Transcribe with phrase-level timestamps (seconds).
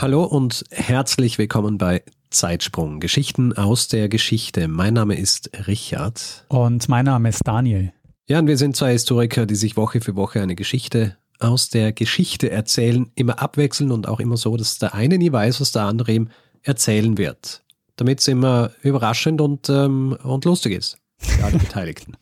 [0.00, 4.68] Hallo und herzlich willkommen bei Zeitsprung, Geschichten aus der Geschichte.
[4.68, 6.44] Mein Name ist Richard.
[6.46, 7.92] Und mein Name ist Daniel.
[8.28, 11.92] Ja, und wir sind zwei Historiker, die sich Woche für Woche eine Geschichte aus der
[11.92, 15.82] Geschichte erzählen, immer abwechseln und auch immer so, dass der eine nie weiß, was der
[15.82, 16.28] andere ihm
[16.62, 17.64] erzählen wird.
[17.96, 22.16] Damit es immer überraschend und, ähm, und lustig ist für alle Beteiligten.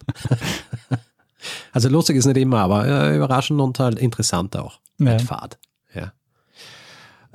[1.72, 4.80] also lustig ist nicht immer, aber äh, überraschend und halt interessant auch.
[4.98, 5.12] Ja.
[5.12, 5.58] Mit Fahrt.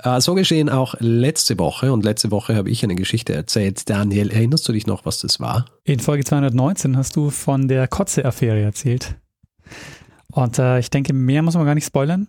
[0.02, 3.88] Äh, so geschehen auch letzte Woche und letzte Woche habe ich eine Geschichte erzählt.
[3.88, 5.66] Daniel, erinnerst du dich noch, was das war?
[5.84, 9.16] In Folge 219 hast du von der Kotze-Affäre erzählt.
[10.32, 12.28] Und äh, ich denke, mehr muss man gar nicht spoilern.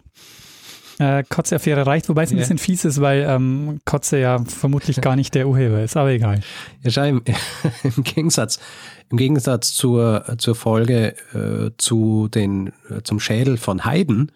[1.00, 2.42] Äh, Kotze-Affäre reicht, wobei es ein Ja.
[2.42, 6.42] bisschen fies ist, weil ähm, Kotze ja vermutlich gar nicht der Urheber ist, aber egal.
[6.84, 7.24] Ja, schau, im,
[7.84, 8.60] im Gegensatz,
[9.10, 14.32] im Gegensatz zur, zur Folge äh, zu den, äh, zum Schädel von Haydn,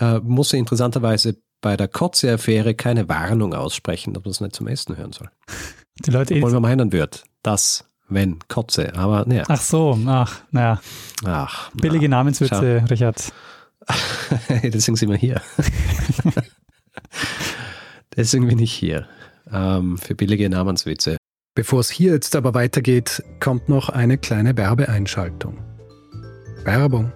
[0.00, 1.36] äh, muss er interessanterweise
[1.66, 5.28] bei der Kotze-Affäre keine Warnung aussprechen, dass man es nicht zum Essen hören soll.
[6.06, 8.94] Die Leute Obwohl man meinen wird, das, wenn, Kotze.
[8.94, 10.80] Aber naja, Ach so, ach, naja,
[11.24, 11.72] ach.
[11.72, 13.32] billige Namenswitze, Richard.
[14.62, 15.42] Deswegen sind wir hier.
[18.16, 19.08] Deswegen bin ich hier.
[19.52, 21.16] Ähm, für billige Namenswitze.
[21.56, 25.58] Bevor es hier jetzt aber weitergeht, kommt noch eine kleine Werbeeinschaltung.
[26.62, 27.12] Werbung.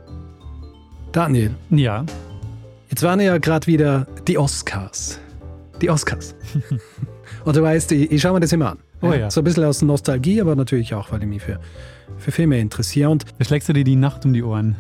[1.13, 2.05] Daniel, Ja,
[2.91, 5.19] jetzt waren ja gerade wieder die Oscars.
[5.81, 6.35] Die Oscars.
[7.45, 8.79] Und du weißt, ich, ich schaue mir das immer an.
[9.01, 9.31] Oh ja.
[9.31, 11.59] So ein bisschen aus Nostalgie, aber natürlich auch, weil ich mich für,
[12.19, 13.09] für Filme interessiere.
[13.09, 14.77] Und da schlägst du dir die Nacht um die Ohren.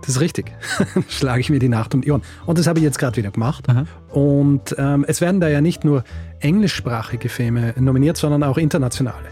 [0.00, 0.52] Das ist richtig.
[1.08, 2.22] Schlage ich mir die Nacht um die Ohren.
[2.46, 3.68] Und das habe ich jetzt gerade wieder gemacht.
[3.68, 3.84] Aha.
[4.10, 6.04] Und ähm, es werden da ja nicht nur
[6.40, 9.28] englischsprachige Filme nominiert, sondern auch internationale.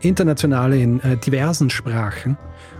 [0.00, 2.36] Internationale in äh, diversen Sprachen.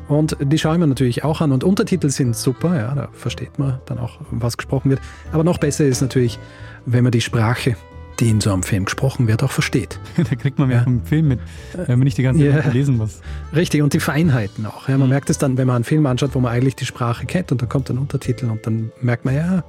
[0.09, 1.51] Und die schaue ich mir natürlich auch an.
[1.53, 5.01] Und Untertitel sind super, ja, da versteht man dann auch, was gesprochen wird.
[5.33, 6.39] Aber noch besser ist natürlich,
[6.87, 7.77] wenn man die Sprache,
[8.21, 9.99] die in so einem Film gesprochen wird, auch versteht.
[10.17, 10.85] da kriegt man mehr Ja.
[10.85, 11.41] vom Film mit,
[11.75, 12.71] wenn man nicht die ganze Zeit Ja.
[12.71, 13.21] lesen muss.
[13.57, 14.89] Richtig, und die Feinheiten auch.
[14.89, 15.15] Ja, man Mhm.
[15.15, 17.61] merkt es dann, wenn man einen Film anschaut, wo man eigentlich die Sprache kennt und
[17.63, 19.65] dann kommt ein Untertitel und dann merkt man, ja,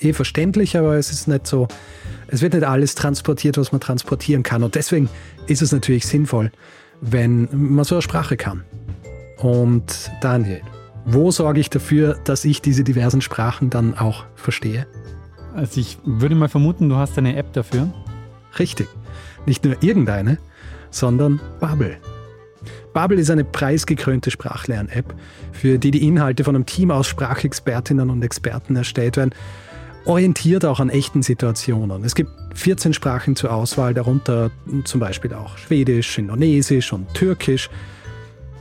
[0.00, 1.68] eh verständlich, aber es ist nicht so,
[2.26, 4.62] es wird nicht alles transportiert, was man transportieren kann.
[4.64, 5.08] Und deswegen
[5.46, 6.50] ist es natürlich sinnvoll,
[7.00, 8.64] wenn man so eine Sprache kann.
[9.44, 10.62] Und Daniel,
[11.04, 14.86] wo sorge ich dafür, dass ich diese diversen Sprachen dann auch verstehe?
[15.54, 17.92] Also ich würde mal vermuten, du hast eine App dafür.
[18.58, 18.88] Richtig.
[19.44, 20.38] Nicht nur irgendeine,
[20.90, 21.98] sondern Bubble.
[22.94, 25.14] Bubble ist eine preisgekrönte Sprachlern-App,
[25.52, 29.34] für die die Inhalte von einem Team aus Sprachexpertinnen und Experten erstellt werden,
[30.06, 32.02] orientiert auch an echten Situationen.
[32.02, 34.50] Es gibt 14 Sprachen zur Auswahl, darunter
[34.84, 37.68] zum Beispiel auch Schwedisch, Indonesisch und Türkisch.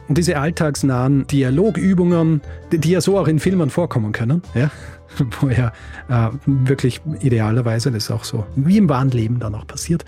[0.08, 2.41] Und diese alltagsnahen Dialogübungen,
[2.72, 4.69] die, ja so auch in Filmen vorkommen können, ja,
[5.40, 5.72] wo ja
[6.09, 10.03] äh, wirklich idealerweise das auch so wie im wahren Leben dann auch passiert.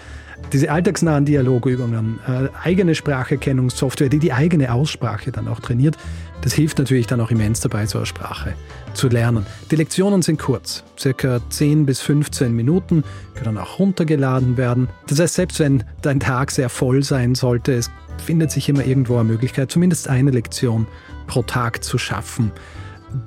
[0.51, 5.97] Diese alltagsnahen Dialogübungen, äh, eigene Spracherkennungssoftware, die die eigene Aussprache dann auch trainiert,
[6.41, 8.53] das hilft natürlich dann auch immens dabei, so eine Sprache
[8.93, 9.45] zu lernen.
[9.71, 13.03] Die Lektionen sind kurz, circa 10 bis 15 Minuten,
[13.35, 14.87] können auch runtergeladen werden.
[15.07, 17.89] Das heißt, selbst wenn dein Tag sehr voll sein sollte, es
[18.23, 20.87] findet sich immer irgendwo eine Möglichkeit, zumindest eine Lektion
[21.27, 22.51] pro Tag zu schaffen.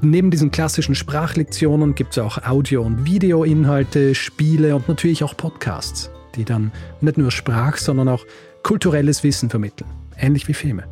[0.00, 6.10] Neben diesen klassischen Sprachlektionen gibt es auch Audio- und Videoinhalte, Spiele und natürlich auch Podcasts,
[6.34, 8.24] die dann nicht nur Sprach, sondern auch
[8.62, 9.88] kulturelles Wissen vermitteln,
[10.18, 10.84] ähnlich wie Filme.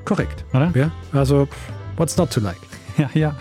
[0.04, 0.44] Korrekt.
[0.52, 0.72] Oder?
[0.74, 1.48] Ja, also,
[1.96, 2.58] what's not to like?
[2.96, 3.36] Ja, ja.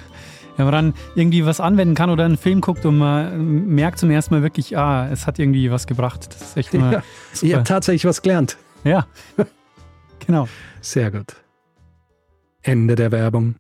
[0.58, 4.10] Wenn man dann irgendwie was anwenden kann oder einen Film guckt und man merkt zum
[4.12, 6.28] ersten Mal wirklich, ah, es hat irgendwie was gebracht.
[6.34, 7.64] Das ist echt immer Ja, ich habe super.
[7.64, 8.58] tatsächlich was gelernt.
[8.84, 9.06] Ja,
[10.26, 10.48] genau.
[10.82, 11.36] Sehr gut.
[12.62, 13.56] Ende der Werbung.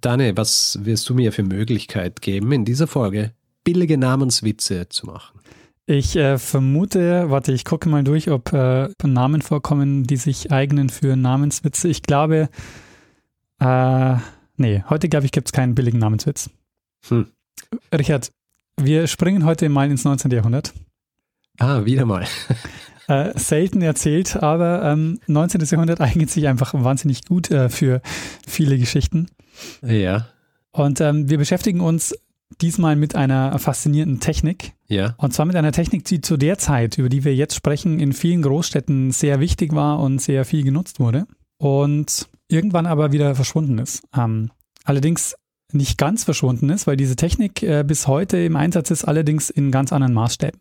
[0.00, 3.32] Dani, was wirst du mir für Möglichkeit geben, in dieser Folge
[3.64, 5.38] billige Namenswitze zu machen?
[5.86, 10.88] Ich äh, vermute, warte, ich gucke mal durch, ob äh, Namen vorkommen, die sich eignen
[10.88, 11.88] für Namenswitze.
[11.88, 12.48] Ich glaube,
[13.60, 14.16] äh,
[14.56, 16.48] nee, heute glaube ich, gibt es keinen billigen Namenswitz.
[17.08, 17.26] Hm.
[17.92, 18.32] Richard,
[18.80, 20.30] wir springen heute mal ins 19.
[20.30, 20.72] Jahrhundert.
[21.58, 22.26] Ah, wieder mal.
[23.06, 25.60] Äh, selten erzählt, aber ähm, 19.
[25.60, 28.00] Jahrhundert eignet sich einfach wahnsinnig gut äh, für
[28.48, 29.28] viele Geschichten.
[29.82, 30.28] Ja,
[30.72, 32.14] Und ähm, wir beschäftigen uns
[32.62, 34.72] diesmal mit einer faszinierenden Technik.
[34.86, 35.14] Ja.
[35.18, 38.12] Und zwar mit einer Technik, die zu der Zeit, über die wir jetzt sprechen, in
[38.12, 41.26] vielen Großstädten sehr wichtig war und sehr viel genutzt wurde.
[41.58, 44.02] Und irgendwann aber wieder verschwunden ist.
[44.16, 44.50] Ähm,
[44.84, 45.34] allerdings
[45.72, 49.70] nicht ganz verschwunden ist, weil diese Technik äh, bis heute im Einsatz ist, allerdings in
[49.70, 50.60] ganz anderen Maßstäben.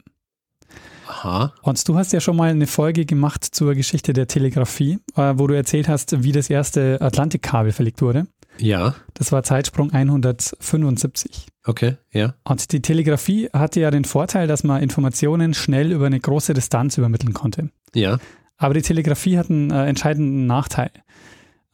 [1.08, 1.54] Aha.
[1.62, 5.48] Und du hast ja schon mal eine Folge gemacht zur Geschichte der Telegrafie, äh, wo
[5.48, 8.28] du erzählt hast, wie das erste Atlantikkabel verlegt wurde.
[8.60, 11.48] Ja, Das war Zeitsprung 175.
[11.66, 12.36] okay, ja.
[12.44, 16.98] Und die Telegrafie hatte ja den Vorteil, dass man Informationen schnell über eine große Distanz
[16.98, 17.70] übermitteln konnte.
[17.96, 18.20] Ja,
[18.58, 20.92] Aber die Telegrafie hat einen äh, entscheidenden Nachteil.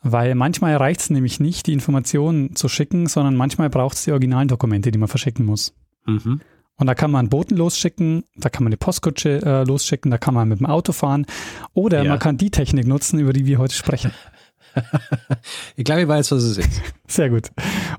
[0.02, 4.12] Weil manchmal reicht es nämlich nicht, die Informationen zu schicken, sondern manchmal braucht es die
[4.14, 5.74] originalen Dokumente, die man verschicken muss.
[6.06, 6.42] mhm.
[6.78, 10.18] Und da kann man einen Boten losschicken, da kann man eine Postkutsche äh, losschicken, da
[10.18, 11.26] kann man mit dem Auto fahren
[11.74, 12.12] oder Ja.
[12.12, 14.14] man kann die Technik nutzen, über die wir heute sprechen.
[15.76, 16.82] Ich glaube, ich weiß, was es ist.
[17.08, 17.50] Sehr gut.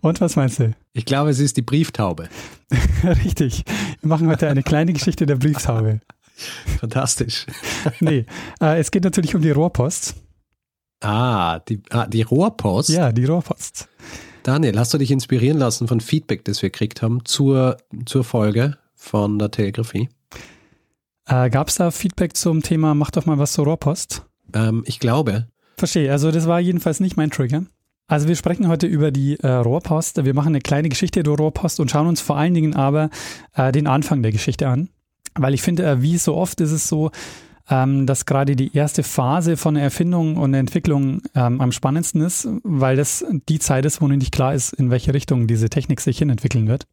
[0.02, 0.74] Und was meinst du?
[0.92, 2.28] Ich glaube, es ist die Brieftaube.
[3.24, 3.64] Richtig.
[4.00, 6.00] Wir machen heute eine kleine Geschichte der Brieftaube.
[6.78, 7.46] Fantastisch.
[8.00, 8.26] Nee,
[8.60, 10.14] äh, es geht natürlich um die Rohrpost.
[11.00, 12.90] Ah, die, ah, die Rohrpost.
[12.90, 13.88] Ja, die Rohrpost.
[14.42, 17.76] Daniel, hast du dich inspirieren lassen von Feedback, das wir gekriegt haben zur,
[18.06, 20.08] zur Folge von der Telegrafie?
[21.26, 24.26] Äh, Gab es da Feedback zum Thema, mach doch mal was zur Rohrpost?
[24.54, 25.46] Ähm, ich glaube.
[25.80, 27.64] Verstehe, also das war jedenfalls nicht mein Trigger.
[28.06, 30.22] Also wir sprechen heute über die äh, Rohrpost.
[30.22, 33.08] Wir machen eine kleine Geschichte der Rohrpost und schauen uns vor allen Dingen aber
[33.54, 34.90] äh, den Anfang der Geschichte an.
[35.34, 37.12] Weil ich finde, äh, wie so oft ist es so,
[37.70, 42.96] ähm, dass gerade die erste Phase von Erfindung und Entwicklung ähm, am spannendsten ist, weil
[42.96, 46.18] das die Zeit ist, wo noch nicht klar ist, in welche Richtung diese Technik sich
[46.18, 46.86] hin entwickeln wird.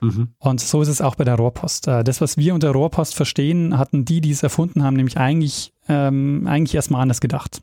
[0.00, 0.28] Mhm.
[0.38, 1.86] Und so ist es auch bei der Rohrpost.
[1.86, 5.72] Äh, Das, was wir unter Rohrpost verstehen, hatten die, die es erfunden haben, nämlich eigentlich,
[5.88, 7.62] ähm, eigentlich erstmal anders gedacht.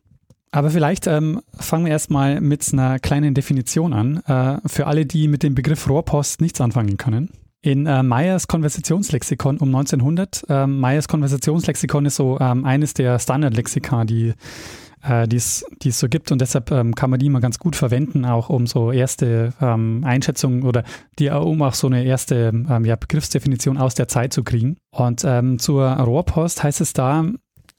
[0.54, 5.28] Aber vielleicht ähm, fangen wir erstmal mit einer kleinen Definition an, äh, für alle, die
[5.28, 7.32] mit dem Begriff Rohrpost nichts anfangen können.
[7.64, 14.06] In äh, Meyers Konversationslexikon um 1900, äh, Meyers Konversationslexikon ist so ähm, eines der Standardlexika,
[14.06, 14.34] die
[15.04, 18.50] äh, es so gibt und deshalb ähm, kann man die mal ganz gut verwenden, auch
[18.50, 20.84] um so erste ähm, Einschätzungen oder
[21.18, 24.78] die, um auch so eine erste ähm, ja, Begriffsdefinition aus der Zeit zu kriegen.
[24.92, 27.26] Und ähm, zur Rohrpost heißt es da,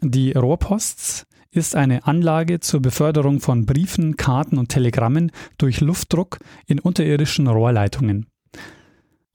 [0.01, 6.81] die Rohrpost ist eine Anlage zur Beförderung von Briefen, Karten und Telegrammen durch Luftdruck in
[6.81, 8.27] unterirdischen Rohrleitungen.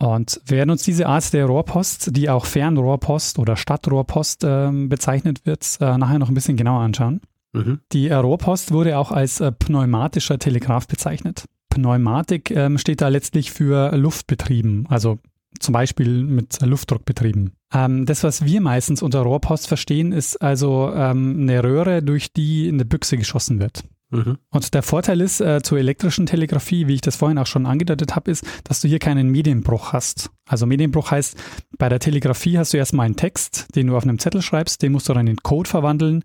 [0.02, 5.78] Und werden uns diese Art der Rohrpost, die auch Fernrohrpost oder Stadtrohrpost ähm, bezeichnet wird,
[5.82, 7.22] äh, nachher noch ein bisschen genauer anschauen.
[7.52, 7.80] Mhm.
[7.92, 11.46] Die äh, Rohrpost wurde auch als äh, pneumatischer Telegraph bezeichnet.
[11.70, 15.20] Pneumatik ähm, steht da letztlich für Luftbetrieben, also
[15.60, 17.54] zum Beispiel mit Luftdruck betrieben.
[17.74, 22.68] Ähm, das, was wir meistens unter Rohrpost verstehen, ist also ähm, eine Röhre, durch die
[22.68, 23.84] eine Büchse geschossen wird.
[24.12, 24.38] Mhm.
[24.50, 28.16] Und der Vorteil ist äh, zur elektrischen Telegrafie, wie ich das vorhin auch schon angedeutet
[28.16, 30.32] habe, ist, dass du hier keinen Medienbruch hast.
[30.48, 31.38] Also Medienbruch heißt,
[31.78, 34.94] bei der Telegrafie hast du erstmal einen Text, den du auf einem Zettel schreibst, den
[34.94, 36.24] musst du dann in Code verwandeln.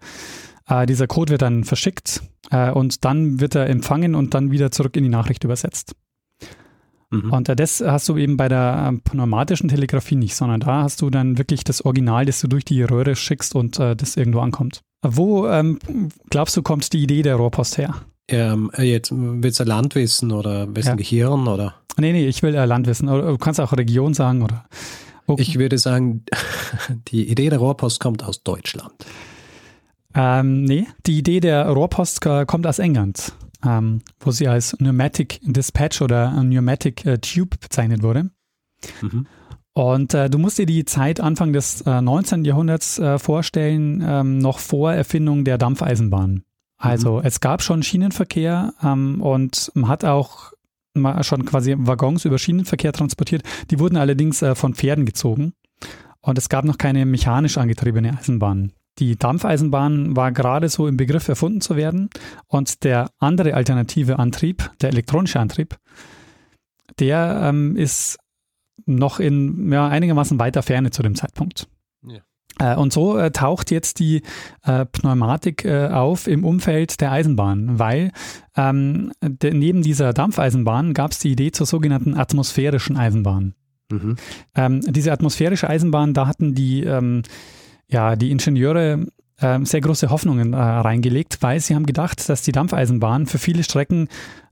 [0.67, 4.71] Äh, dieser Code wird dann verschickt äh, und dann wird er empfangen und dann wieder
[4.71, 5.95] zurück in die Nachricht übersetzt.
[7.23, 7.33] Mhm.
[7.33, 11.01] Und äh, das hast du eben bei der ähm, pneumatischen Telegrafie nicht, sondern da hast
[11.03, 14.41] du dann wirklich das Original, das du durch die Röhre schickst und äh, das irgendwo
[14.41, 14.81] ankommt.
[15.03, 15.79] Wo ähm,
[16.31, 17.95] glaubst du, kommt die Idee der Rohrpost her?
[18.29, 20.95] Ähm, äh, jetzt willst du Landwissen oder wessen Ja.
[20.97, 21.75] Gehirn oder?
[21.99, 23.09] Nee, nee, ich will äh, Landwissen.
[23.09, 24.65] Oder Du kannst auch Region sagen oder.
[25.27, 26.25] Wo, Ich würde sagen,
[27.09, 28.93] die Idee der Rohrpost kommt aus Deutschland.
[30.15, 33.33] ähm, nee, die Idee der Rohrpost äh, kommt aus England,
[33.67, 38.31] ähm, wo sie als Pneumatic Dispatch oder Pneumatic äh, Tube bezeichnet wurde.
[39.01, 39.27] Mhm.
[39.73, 42.45] Und äh, du musst dir die Zeit Anfang des äh, 19.
[42.45, 46.45] Jahrhunderts äh, vorstellen, ähm, noch vor Erfindung der Dampfeisenbahn.
[46.79, 50.53] Also es gab schon Schienenverkehr ähm, und man hat auch
[51.23, 53.43] schon quasi Waggons über Schienenverkehr transportiert.
[53.71, 55.55] Die wurden allerdings äh, von Pferden gezogen
[56.21, 58.73] und es gab noch keine mechanisch angetriebene Eisenbahn.
[58.99, 62.11] Die Dampfeisenbahn war gerade so im Begriff erfunden zu werden
[62.47, 65.77] und der andere alternative Antrieb, der elektronische Antrieb,
[66.99, 68.19] der ähm, ist
[68.87, 71.69] noch in ja, einigermaßen weiter Ferne zu dem Zeitpunkt.
[72.07, 72.21] Ja.
[72.59, 74.23] Äh, und so äh, taucht jetzt die
[74.63, 78.13] äh, Pneumatik äh, auf im Umfeld der Eisenbahn, weil
[78.57, 83.55] ähm, de, neben dieser Dampfeisenbahn gab es die Idee zur sogenannten atmosphärischen Eisenbahn.
[83.91, 84.17] Mhm.
[84.55, 87.23] Ähm, diese atmosphärische Eisenbahn, da hatten die, ähm,
[87.95, 89.07] ja, die Ingenieure
[89.41, 93.63] ähm, sehr große Hoffnungen äh, reingelegt, weil sie haben gedacht, dass die Dampfeisenbahn für viele
[93.63, 94.09] Strecken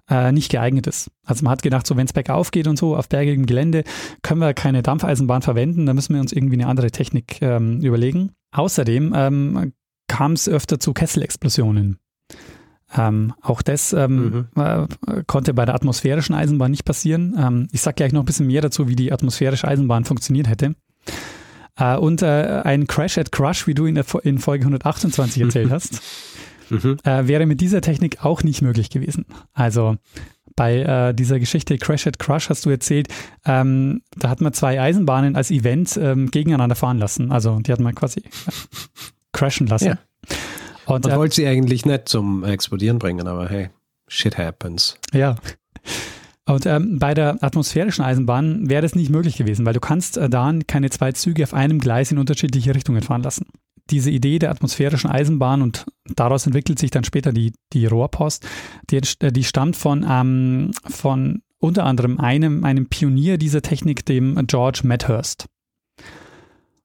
[0.09, 1.11] äh, nicht geeignet ist.
[1.25, 3.83] Also man hat gedacht, so wenn es bergauf geht und so auf bergigem Gelände,
[4.23, 8.31] können wir keine Dampfeisenbahn verwenden, da müssen wir uns irgendwie eine andere Technik ähm, überlegen.
[8.53, 9.73] Außerdem ähm,
[10.07, 11.99] kam es öfter zu Kesselexplosionen.
[12.97, 14.63] Ähm, auch das ähm, mhm.
[14.63, 14.87] äh,
[15.27, 17.35] konnte bei der atmosphärischen Eisenbahn nicht passieren.
[17.37, 20.77] Ähm, ich sage gleich noch ein bisschen mehr dazu, wie die atmosphärische Eisenbahn funktioniert hätte.
[21.79, 25.71] Äh, und äh, ein Crash at Crush, wie du in, der, in Folge 128 erzählt
[25.71, 26.01] hast
[26.73, 26.97] mhm.
[27.05, 29.27] äh, wäre mit dieser Technik auch nicht möglich gewesen.
[29.53, 29.97] Also
[30.57, 33.09] bei äh, dieser Geschichte Crash at Crush hast du erzählt,
[33.47, 37.33] ähm, da hat man zwei Eisenbahnen als Event ähm, gegeneinander fahren lassen.
[37.33, 38.53] Also die hat man quasi äh,
[39.33, 39.87] crashen lassen.
[39.87, 39.99] Ja.
[40.87, 43.71] Und, man äh, wollte sie eigentlich nicht zum Explodieren bringen, aber hey,
[44.09, 44.99] shit happens.
[45.13, 45.37] Ja.
[46.45, 50.29] Und ähm, bei der atmosphärischen Eisenbahn wäre das nicht möglich gewesen, weil du kannst äh,
[50.29, 53.47] da keine zwei Züge auf einem Gleis in unterschiedliche Richtungen fahren lassen
[53.91, 58.47] diese Idee der atmosphärischen Eisenbahn und daraus entwickelt sich dann später die, die Rohrpost,
[58.91, 64.81] die, die stammt von, ähm, von unter anderem einem, einem Pionier dieser Technik, dem George
[64.85, 65.47] Medhurst.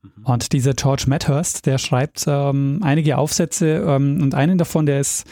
[0.03, 0.25] Mhm.
[0.25, 5.25] Und dieser George Medhurst, der schreibt ähm, einige Aufsätze ähm, und einen davon, der ist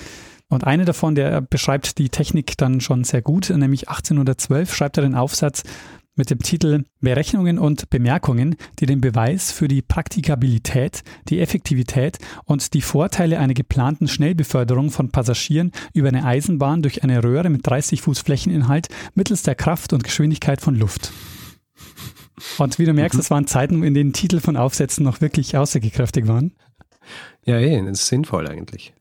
[0.55, 5.03] und eine davon, der beschreibt die Technik dann schon sehr gut, nämlich 1812 schreibt er
[5.03, 5.63] den Aufsatz
[6.15, 12.73] mit dem Titel Berechnungen und Bemerkungen, die den Beweis für die Praktikabilität, die Effektivität und
[12.73, 18.01] die Vorteile einer geplanten Schnellbeförderung von Passagieren über eine Eisenbahn durch eine Röhre mit 30
[18.01, 21.11] Fuß Flächeninhalt mittels der Kraft und Geschwindigkeit von Luft.
[22.57, 26.27] Und wie du merkst, es waren Zeiten, in denen Titel von Aufsätzen noch wirklich aussagekräftig
[26.27, 26.53] waren.
[27.45, 28.93] Ja, eh, das ist sinnvoll eigentlich.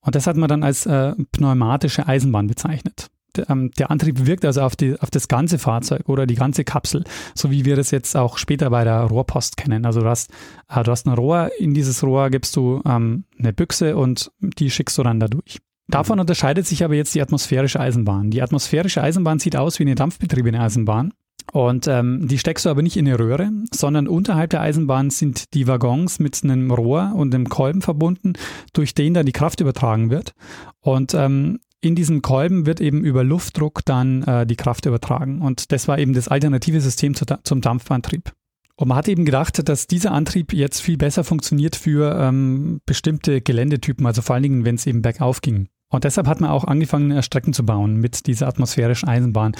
[0.00, 3.10] Und das hat man dann als äh, pneumatische Eisenbahn bezeichnet
[3.48, 7.04] ähm, der Antrieb wirkt also auf, die, auf das ganze Fahrzeug oder die ganze Kapsel,
[7.34, 9.84] so wie wir das jetzt auch später bei der Rohrpost kennen.
[9.84, 10.30] Also du hast,
[10.68, 14.70] äh, du hast ein Rohr, in dieses Rohr gibst du ähm, eine Büchse und die
[14.70, 15.58] schickst du dann da durch.
[15.88, 16.20] Davon mhm.
[16.20, 18.30] unterscheidet sich aber jetzt die atmosphärische Eisenbahn.
[18.30, 21.12] Die atmosphärische Eisenbahn sieht aus wie eine dampfbetriebene Eisenbahn.
[21.52, 25.54] Und ähm, die steckst du aber nicht in eine Röhre, sondern unterhalb der Eisenbahn sind
[25.54, 28.34] die Waggons mit einem Rohr und einem Kolben verbunden,
[28.72, 30.34] durch den dann die Kraft übertragen wird.
[30.80, 35.40] Und ähm, in diesem Kolben wird eben über Luftdruck dann äh, die Kraft übertragen.
[35.40, 38.32] Und das war eben das alternative System zu, zum Dampfantrieb.
[38.76, 43.40] Und man hat eben gedacht, dass dieser Antrieb jetzt viel besser funktioniert für ähm, bestimmte
[43.40, 45.68] Geländetypen, also vor allen Dingen, wenn es eben bergauf ging.
[45.90, 49.52] Und deshalb hat man auch angefangen, Strecken zu bauen mit dieser atmosphärischen Eisenbahn.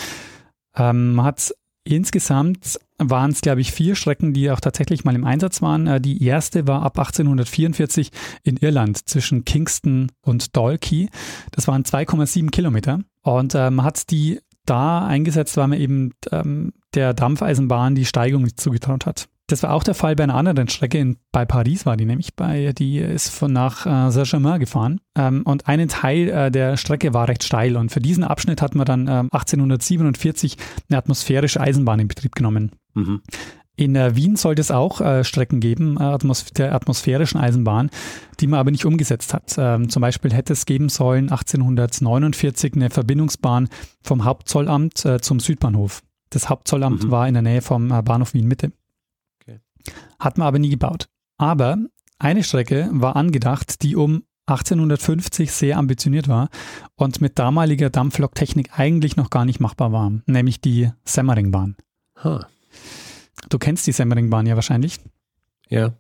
[0.77, 1.53] Ähm, man hat
[1.85, 5.87] Insgesamt waren es, glaube ich, vier Strecken, die auch tatsächlich mal im Einsatz waren.
[5.87, 8.11] Äh, die erste war ab 1844
[8.43, 11.09] in Irland zwischen Kingston und Dalkey.
[11.53, 13.01] Das waren 2,7 Kilometer.
[13.23, 18.43] Und äh, man hat die da eingesetzt, weil man eben ähm, der Dampfeisenbahn die Steigung
[18.43, 19.29] nicht zugetraut hat.
[19.51, 20.99] Das war auch der Fall bei einer anderen Strecke.
[20.99, 25.01] In, bei Paris war die nämlich, bei, die ist von nach äh, Saint-Germain gefahren.
[25.17, 27.77] Ähm, und ein Teil äh, der Strecke war recht steil.
[27.77, 30.57] Und für diesen Abschnitt hat man dann äh, 1847
[30.89, 32.71] eine atmosphärische Eisenbahn in Betrieb genommen.
[32.95, 33.23] Mhm.
[33.75, 37.91] In äh, Wien sollte es auch äh, Strecken geben, äh, Atmos der atmosphärischen Eisenbahn,
[38.39, 39.55] die man aber nicht umgesetzt hat.
[39.59, 43.69] Ähm, zum Beispiel hätte es geben sollen 1849 eine Verbindungsbahn
[44.01, 46.03] vom Hauptzollamt äh, zum Südbahnhof.
[46.29, 47.11] Das Hauptzollamt mhm.
[47.11, 48.71] war in der Nähe vom äh, Bahnhof Wien Mitte.
[50.19, 51.09] Hat man aber nie gebaut.
[51.39, 51.79] Aber
[52.19, 56.49] eine Strecke war angedacht, die um 1850 sehr ambitioniert war
[56.97, 61.77] und mit damaliger Dampfloktechnik eigentlich noch gar nicht machbar war, nämlich die Semmeringbahn.
[62.23, 62.41] Huh.
[63.49, 64.99] Du kennst die Semmeringbahn ja wahrscheinlich.
[65.69, 65.95] Ja.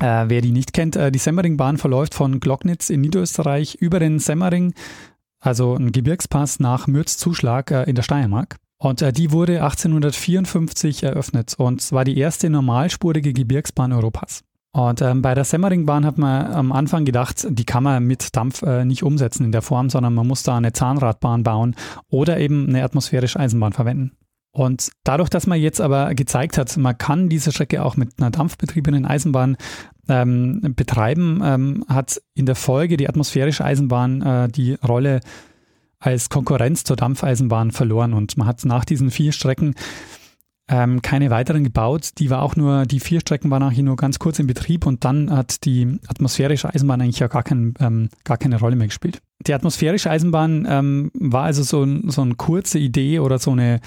[0.00, 4.18] Äh, wer die nicht kennt, äh, die Semmeringbahn verläuft von Glocknitz in Niederösterreich über den
[4.18, 4.74] Semmering,
[5.40, 8.56] also ein Gebirgspass nach Mürzzuschlag äh, in der Steiermark.
[8.84, 14.42] Und äh, die wurde 1854 eröffnet und war die erste normalspurige Gebirgsbahn Europas.
[14.72, 18.60] Und ähm, bei der Semmeringbahn hat man am Anfang gedacht, die kann man mit Dampf
[18.60, 21.76] äh, nicht umsetzen in der Form, sondern man muss da eine Zahnradbahn bauen
[22.10, 24.12] oder eben eine atmosphärische Eisenbahn verwenden.
[24.50, 28.32] Und dadurch, dass man jetzt aber gezeigt hat, man kann diese Strecke auch mit einer
[28.32, 29.56] dampfbetriebenen Eisenbahn
[30.10, 35.20] ähm, betreiben, ähm, hat in der Folge die atmosphärische Eisenbahn äh, die Rolle
[36.04, 38.12] als Konkurrenz zur Dampfeisenbahn verloren.
[38.12, 39.74] Und man hat nach diesen vier Strecken
[40.68, 42.10] ähm, keine weiteren gebaut.
[42.18, 45.04] Die war auch nur, die vier Strecken waren eigentlich nur ganz kurz in Betrieb und
[45.04, 49.20] dann hat die atmosphärische Eisenbahn eigentlich ja gar, kein, ähm, gar keine Rolle mehr gespielt.
[49.46, 53.80] Die atmosphärische Eisenbahn ähm, war also so, so eine kurze Idee oder so eine,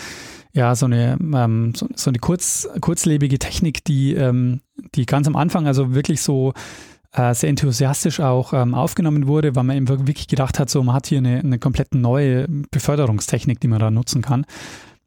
[0.54, 4.62] ja, so eine, ähm, so, so, eine kurz, kurzlebige Technik, die, ähm,
[4.96, 6.54] die ganz am Anfang also wirklich so
[7.18, 10.96] äh, sehr enthusiastisch auch ähm, aufgenommen wurde, weil man eben wirklich gedacht hat, so man
[10.96, 14.46] hat hier eine, eine komplett neue Beförderungstechnik, die man da nutzen kann.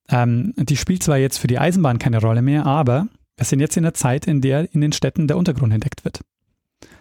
[0.08, 3.76] Ähm, die spielt zwar jetzt für die Eisenbahn keine Rolle mehr, aber wir sind jetzt
[3.76, 6.20] in der Zeit, in der in den Städten der Untergrund entdeckt wird.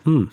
[0.04, 0.30] Hm.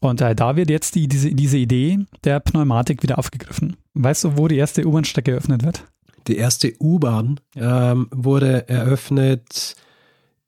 [0.00, 3.76] Und äh, da wird jetzt die, diese, diese Idee der Pneumatik wieder aufgegriffen.
[3.94, 5.84] Weißt du, wo die erste U-Bahn-Strecke eröffnet wird?
[6.26, 9.74] Die erste U-Bahn ähm, wurde eröffnet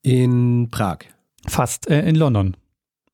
[0.03, 0.99] in Prag.
[1.47, 2.57] Fast, äh, in London.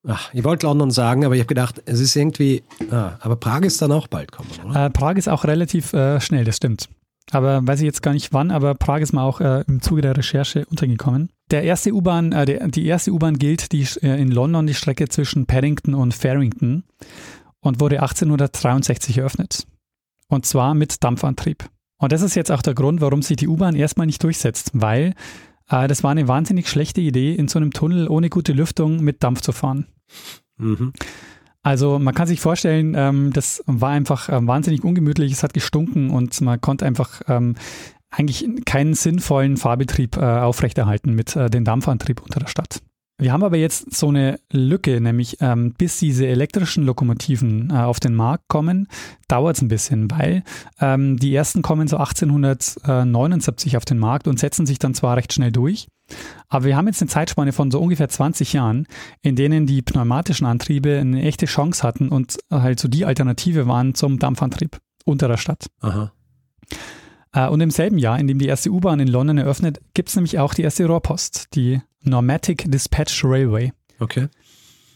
[0.07, 3.61] Ach, ich wollte London sagen, aber ich habe gedacht, es ist irgendwie, ah, aber Prag
[3.61, 4.85] ist dann auch bald kommen, oder?
[4.85, 6.89] Äh, Prag ist auch relativ äh, schnell, das stimmt.
[7.29, 10.01] Aber weiß ich jetzt gar nicht wann, aber Prag ist mir auch äh, im Zuge
[10.01, 11.29] der Recherche untergekommen.
[11.51, 15.45] Der erste U-Bahn, äh, die erste U-Bahn gilt die, äh, in London die Strecke zwischen
[15.45, 16.83] Paddington und Farrington
[17.59, 19.67] und wurde 1863 eröffnet.
[20.27, 21.69] Und zwar mit Dampfantrieb.
[21.99, 25.13] Und das ist jetzt auch der Grund, warum sich die U-Bahn erstmal nicht durchsetzt, weil
[25.71, 29.41] das war eine wahnsinnig schlechte Idee, in so einem Tunnel ohne gute Lüftung mit Dampf
[29.41, 29.87] zu fahren.
[30.57, 30.93] Mhm.
[31.63, 36.09] Also man kann sich vorstellen, ähm, das war einfach ähm, wahnsinnig ungemütlich, es hat gestunken
[36.09, 37.55] und man konnte einfach ähm,
[38.09, 42.81] eigentlich keinen sinnvollen Fahrbetrieb äh, aufrechterhalten mit äh, dem Dampfantrieb unter der Stadt.
[43.21, 47.99] Wir haben aber jetzt so eine Lücke, nämlich ähm, bis diese elektrischen Lokomotiven äh, auf
[47.99, 48.87] den Markt kommen,
[49.27, 50.43] dauert es ein bisschen, weil
[50.79, 55.33] ähm, die ersten kommen so 1879 auf den Markt und setzen sich dann zwar recht
[55.33, 55.87] schnell durch,
[56.49, 58.87] aber wir haben jetzt eine Zeitspanne von so ungefähr 20 Jahren,
[59.21, 63.93] in denen die pneumatischen Antriebe eine echte Chance hatten und halt so die Alternative waren
[63.93, 65.67] zum Dampfantrieb unter der Stadt.
[65.81, 66.11] Aha.
[67.33, 70.15] Äh, und im selben Jahr, in dem die erste U-Bahn in London eröffnet, gibt es
[70.15, 73.71] nämlich auch die erste Rohrpost, die Normatic Dispatch Railway.
[73.99, 74.27] Okay.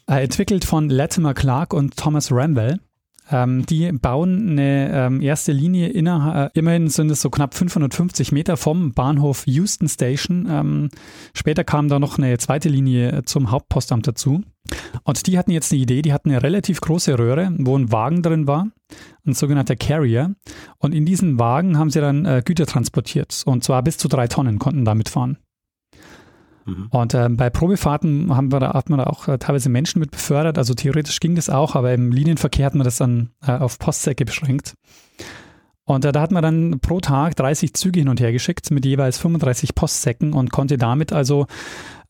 [0.08, 2.80] Äh, entwickelt von Latimer Clark und Thomas Ramwell.
[3.32, 8.32] Ähm, die bauen eine ähm, erste Linie innerhalb, äh, immerhin sind es so knapp 550
[8.32, 10.48] Meter vom Bahnhof Euston Station.
[10.48, 10.90] Ähm,
[11.34, 14.44] später kam da noch eine zweite Linie zum Hauptpostamt dazu.
[15.04, 18.22] Und die hatten jetzt eine Idee, die hatten eine relativ große Röhre, wo ein Wagen
[18.22, 18.68] drin war,
[19.26, 20.36] ein sogenannter Carrier.
[20.78, 23.44] Und in diesen Wagen haben sie dann äh, Güter transportiert.
[23.46, 25.38] Und zwar bis zu drei Tonnen konnten damit fahren.
[26.66, 26.88] Mhm.
[26.90, 30.12] Und äh, bei Probefahrten haben wir da, hat man da auch äh, teilweise Menschen mit
[30.12, 30.58] befördert.
[30.58, 34.26] Also theoretisch ging das auch, aber im Linienverkehr hat man das dann äh, auf Postsäcke
[34.26, 34.76] beschränkt.
[35.86, 38.86] Und äh, da hat man dann pro Tag 30 Züge hin und her geschickt mit
[38.86, 41.46] jeweils 35 Postsäcken und konnte damit also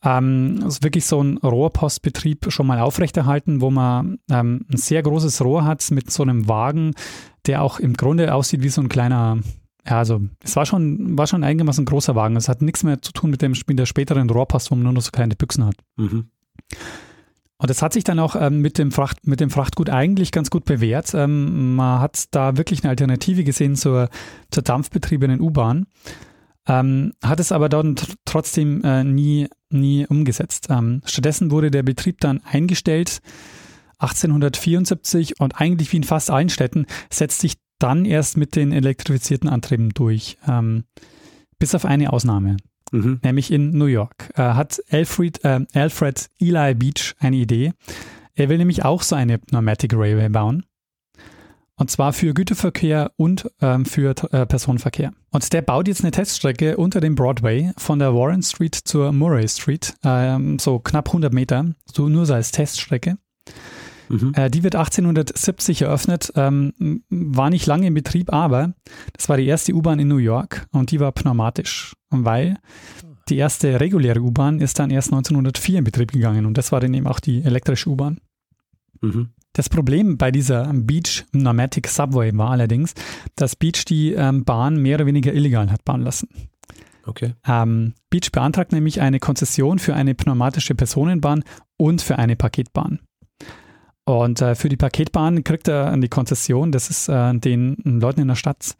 [0.01, 5.65] ähm, wirklich so einen Rohrpostbetrieb schon mal aufrechterhalten, wo man ähm, ein sehr großes Rohr
[5.65, 6.93] hat mit so einem Wagen,
[7.47, 9.39] der auch im Grunde aussieht wie so ein kleiner
[9.87, 12.35] ja, also es war schon, war schon einigermaßen ein großer Wagen.
[12.35, 14.93] Es hat nichts mehr zu tun mit, dem, mit der späteren Rohrpost, wo man nur
[14.93, 15.75] noch so kleine Büchsen hat.
[15.97, 16.29] Mhm.
[17.57, 20.49] Und das hat sich dann auch ähm, mit, dem Fracht, mit dem Frachtgut eigentlich ganz
[20.49, 21.13] gut bewährt.
[21.13, 24.09] Ähm, man hat da wirklich eine Alternative gesehen zur,
[24.51, 25.85] zur dampfbetriebenen U-Bahn,
[26.67, 27.95] ähm, hat es aber dann
[28.25, 30.67] trotzdem äh, nie, nie umgesetzt.
[30.69, 33.21] Ähm, stattdessen wurde der Betrieb dann eingestellt
[33.99, 39.49] 1874 und eigentlich wie in fast allen Städten setzt sich dann erst mit den elektrifizierten
[39.49, 40.37] Antrieben durch.
[40.47, 40.85] Ähm,
[41.59, 42.57] bis auf eine Ausnahme,
[42.91, 43.19] mhm.
[43.23, 44.29] nämlich in New York.
[44.35, 47.73] Äh, hat Alfred, äh, Alfred Eli Beach eine Idee.
[48.35, 50.65] Er will nämlich auch so eine Pneumatic Railway bauen.
[51.77, 55.11] Und zwar für Güterverkehr und ähm, für äh, Personenverkehr.
[55.31, 59.47] Und der baut jetzt eine Teststrecke unter dem Broadway von der Warren Street zur Murray
[59.49, 63.17] Street, ähm, so knapp 100 Meter, so nur so als Teststrecke.
[64.09, 64.33] Mhm.
[64.35, 68.73] Äh, die wird 1870 eröffnet, ähm, war nicht lange in Betrieb, aber
[69.13, 72.57] das war die erste U-Bahn in New York und die war pneumatisch, weil
[73.29, 76.93] die erste reguläre U-Bahn ist dann erst 1904 in Betrieb gegangen und das war dann
[76.93, 78.19] eben auch die elektrische U-Bahn.
[79.01, 79.29] Mhm.
[79.53, 82.93] Das Problem bei dieser Beach Pneumatic Subway war allerdings,
[83.35, 86.27] dass Beach die ähm, Bahn mehr oder weniger illegal hat bauen lassen.
[87.05, 87.33] Okay.
[87.47, 91.43] Ähm, Beach beantragt nämlich eine Konzession für eine pneumatische Personenbahn
[91.77, 92.99] und für eine Paketbahn.
[94.05, 96.71] Und äh, für die Paketbahn kriegt er die Konzession.
[96.71, 98.75] Das ist äh, den Leuten in der Stadt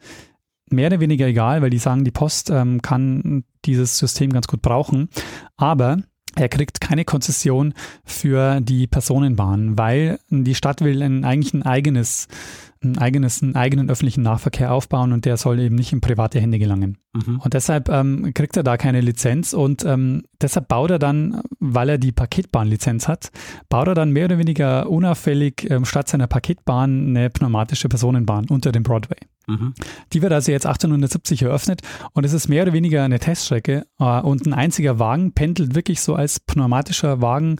[0.70, 4.62] mehr oder weniger egal, weil die sagen, die Post ähm, kann dieses System ganz gut
[4.62, 5.08] brauchen.
[5.56, 5.98] Aber
[6.36, 12.28] er kriegt keine Konzession für die Personenbahn, weil die Stadt will ein, eigentlich ein eigenes,
[12.82, 16.58] ein eigenes, einen eigenen öffentlichen Nahverkehr aufbauen und der soll eben nicht in private Hände
[16.58, 16.98] gelangen.
[17.14, 17.40] Mhm.
[17.40, 21.88] Und deshalb ähm, kriegt er da keine Lizenz und ähm, deshalb baut er dann, weil
[21.88, 23.30] er die Paketbahnlizenz hat,
[23.68, 28.72] baut er dann mehr oder weniger unauffällig ähm, statt seiner Paketbahn eine pneumatische Personenbahn unter
[28.72, 29.18] dem Broadway.
[29.46, 29.74] Mhm.
[30.12, 31.82] Die wird also jetzt 1870 eröffnet
[32.12, 36.00] und es ist mehr oder weniger eine Teststrecke äh, und ein einziger Wagen pendelt wirklich
[36.00, 37.58] so als pneumatischer Wagen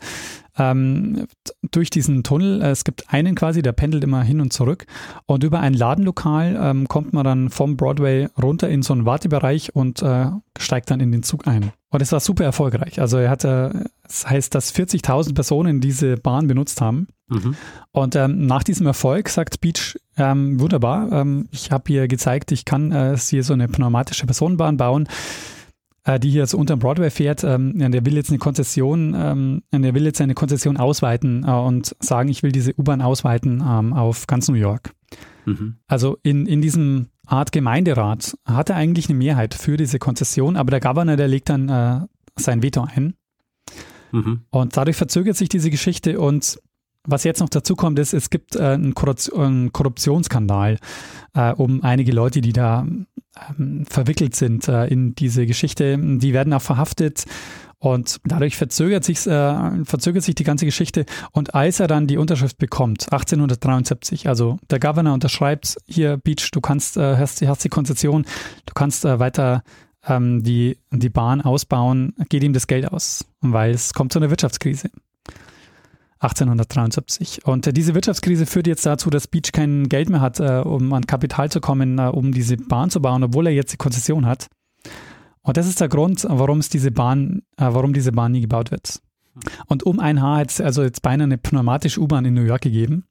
[0.59, 1.27] ähm,
[1.71, 2.63] durch diesen Tunnel.
[2.63, 4.87] Es gibt einen quasi, der pendelt immer hin und zurück.
[5.27, 9.75] Und über ein Ladenlokal ähm, kommt man dann vom Broadway runter in so einen Wartebereich
[9.75, 10.27] und äh,
[10.59, 11.73] steigt dann in den Zug ein.
[11.91, 13.01] Und es war super erfolgreich.
[13.01, 17.09] Also er hatte, das heißt, dass 40.000 Personen diese Bahn benutzt haben.
[17.29, 17.55] Mhm.
[17.93, 22.65] Und ähm, nach diesem Erfolg sagt Beach, ähm, wunderbar, ähm, ich habe hier gezeigt, ich
[22.65, 25.09] kann äh, hier so eine pneumatische Personenbahn bauen
[26.07, 29.95] äh, die hier so unterm Broadway fährt, ähm, der will jetzt eine Konzession, ähm, der
[29.95, 34.27] will jetzt eine Konzession ausweiten äh, und sagen, ich will diese U-Bahn ausweiten ähm, auf
[34.27, 34.93] ganz New York.
[35.45, 35.77] Mhm.
[35.87, 40.71] Also in, in diesem Art Gemeinderat hat er eigentlich eine Mehrheit für diese Konzession, aber
[40.71, 42.01] der Governor, der legt dann äh,
[42.37, 43.15] sein Veto ein.
[44.13, 44.43] Mhm.
[44.51, 46.61] Und dadurch verzögert sich diese Geschichte und
[47.07, 50.79] was jetzt noch dazu kommt, ist, es gibt äh, einen, Korruption, einen Korruptionsskandal
[51.35, 52.87] äh, um einige Leute, die da
[53.59, 55.99] ähm, verwickelt sind äh, in diese Geschichte.
[55.99, 57.25] Die werden auch verhaftet
[57.79, 61.05] und dadurch verzögert sich, äh, verzögert sich die ganze Geschichte.
[61.33, 66.61] Und als er dann die Unterschrift bekommt, 1873, also der Governor unterschreibt hier, Beach, du
[66.61, 68.25] kannst, äh, hast, hast die Konzession,
[68.65, 69.63] du kannst äh, weiter
[70.07, 74.31] ähm, die, die Bahn ausbauen, geht ihm das Geld aus, weil es kommt zu einer
[74.31, 74.91] Wirtschaftskrise.
[76.21, 77.45] 1873.
[77.45, 80.93] Und äh, diese Wirtschaftskrise führt jetzt dazu, dass Beach kein Geld mehr hat, äh, um
[80.93, 84.25] an Kapital zu kommen, äh, um diese Bahn zu bauen, obwohl er jetzt die Konzession
[84.25, 84.49] hat.
[85.43, 89.01] Und das ist der Grund, warum es diese Bahn, warum diese Bahn nie gebaut wird.
[89.67, 92.63] Und um ein Haar hat es also jetzt beinahe eine pneumatische U-Bahn in New York
[92.63, 93.05] gegeben.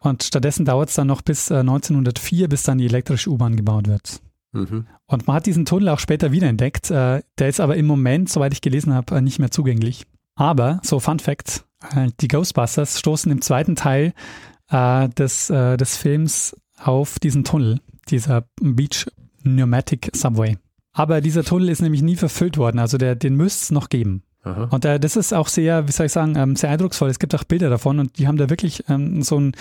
[0.00, 4.22] Und stattdessen dauert es dann noch bis 1904, bis dann die elektrische U-Bahn gebaut wird.
[4.52, 4.86] Mhm.
[5.04, 6.88] Und man hat diesen Tunnel auch später wiederentdeckt.
[6.88, 10.06] Der ist aber im Moment, soweit ich gelesen habe, nicht mehr zugänglich.
[10.36, 11.66] Aber, so Fun Fact,
[12.20, 14.12] die Ghostbusters stoßen im zweiten Teil
[14.70, 19.06] äh, des, äh, des Films auf diesen Tunnel, dieser Beach
[19.42, 20.56] Pneumatic Subway.
[20.92, 24.22] Aber dieser Tunnel ist nämlich nie verfüllt worden, also der, den müsste es noch geben.
[24.42, 24.68] Aha.
[24.70, 27.10] Und äh, das ist auch sehr, wie soll ich sagen, ähm, sehr eindrucksvoll.
[27.10, 29.52] Es gibt auch Bilder davon und die haben da wirklich ähm, so, ein,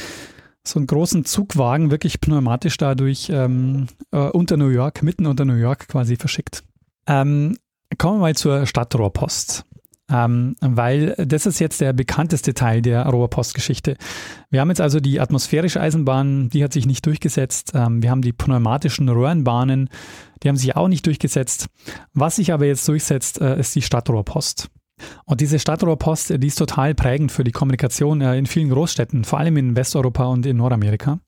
[0.64, 5.56] so einen großen Zugwagen, wirklich pneumatisch dadurch ähm, äh, unter New York, mitten unter New
[5.56, 6.64] York quasi verschickt.
[7.08, 7.58] Ähm,
[7.98, 9.66] kommen wir mal zur Stadtrohrpost.
[10.10, 13.96] Ähm, weil das ist jetzt der bekannteste Teil der Rohrpostgeschichte.
[14.50, 17.74] Wir haben jetzt also die atmosphärische Eisenbahn, die hat sich nicht durchgesetzt.
[17.76, 19.90] Ähm, wir haben die pneumatischen Röhrenbahnen,
[20.42, 21.68] die haben sich auch nicht durchgesetzt.
[22.14, 24.70] Was sich aber jetzt durchsetzt, äh, ist die Stadtrohrpost.
[25.26, 29.40] Und diese Stadtrohrpost, die ist total prägend für die Kommunikation äh, in vielen Großstädten, vor
[29.40, 31.20] allem in Westeuropa und in Nordamerika.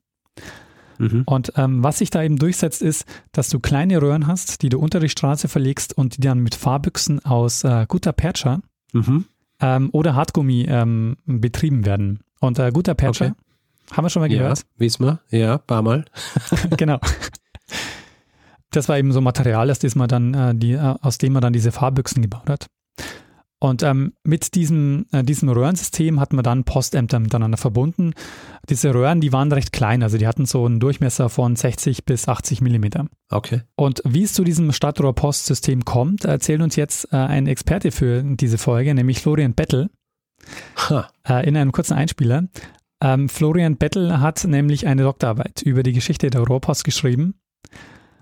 [0.98, 1.22] Mhm.
[1.26, 4.78] Und ähm, was sich da eben durchsetzt, ist, dass du kleine Röhren hast, die du
[4.78, 8.60] unter die Straße verlegst und die dann mit Fahrbüchsen aus äh, guter Percha
[8.92, 9.24] Mhm.
[9.60, 12.20] ähm, oder Hartgummi ähm, betrieben werden.
[12.40, 13.34] Und äh, guter Percha, Okay.
[13.92, 14.62] haben wir schon mal Ja, gehört?
[14.76, 15.20] wissen wir.
[15.30, 16.04] Ja, paar Mal.
[16.76, 16.98] genau.
[18.70, 21.42] Das war eben so Material, aus dem man dann, äh, die, äh, aus dem man
[21.42, 22.66] dann diese Fahrbüchsen gebaut hat.
[23.62, 28.12] Und ähm, mit diesem, äh, diesem Röhrensystem hat man dann Postämter miteinander verbunden.
[28.68, 32.26] Diese Röhren, die waren recht klein, also die hatten so einen Durchmesser von 60 bis
[32.26, 33.06] 80 Millimeter.
[33.30, 33.60] Okay.
[33.76, 38.58] Und wie es zu diesem Stadtrohrpostsystem kommt, erzählt uns jetzt äh, ein Experte für diese
[38.58, 39.90] Folge, nämlich Florian Bettel,
[40.88, 41.08] Ha.
[41.28, 42.48] äh, in einem kurzen Einspieler.
[43.00, 47.34] Ähm, Florian Bettel hat nämlich eine Doktorarbeit über die Geschichte der Rohrpost geschrieben.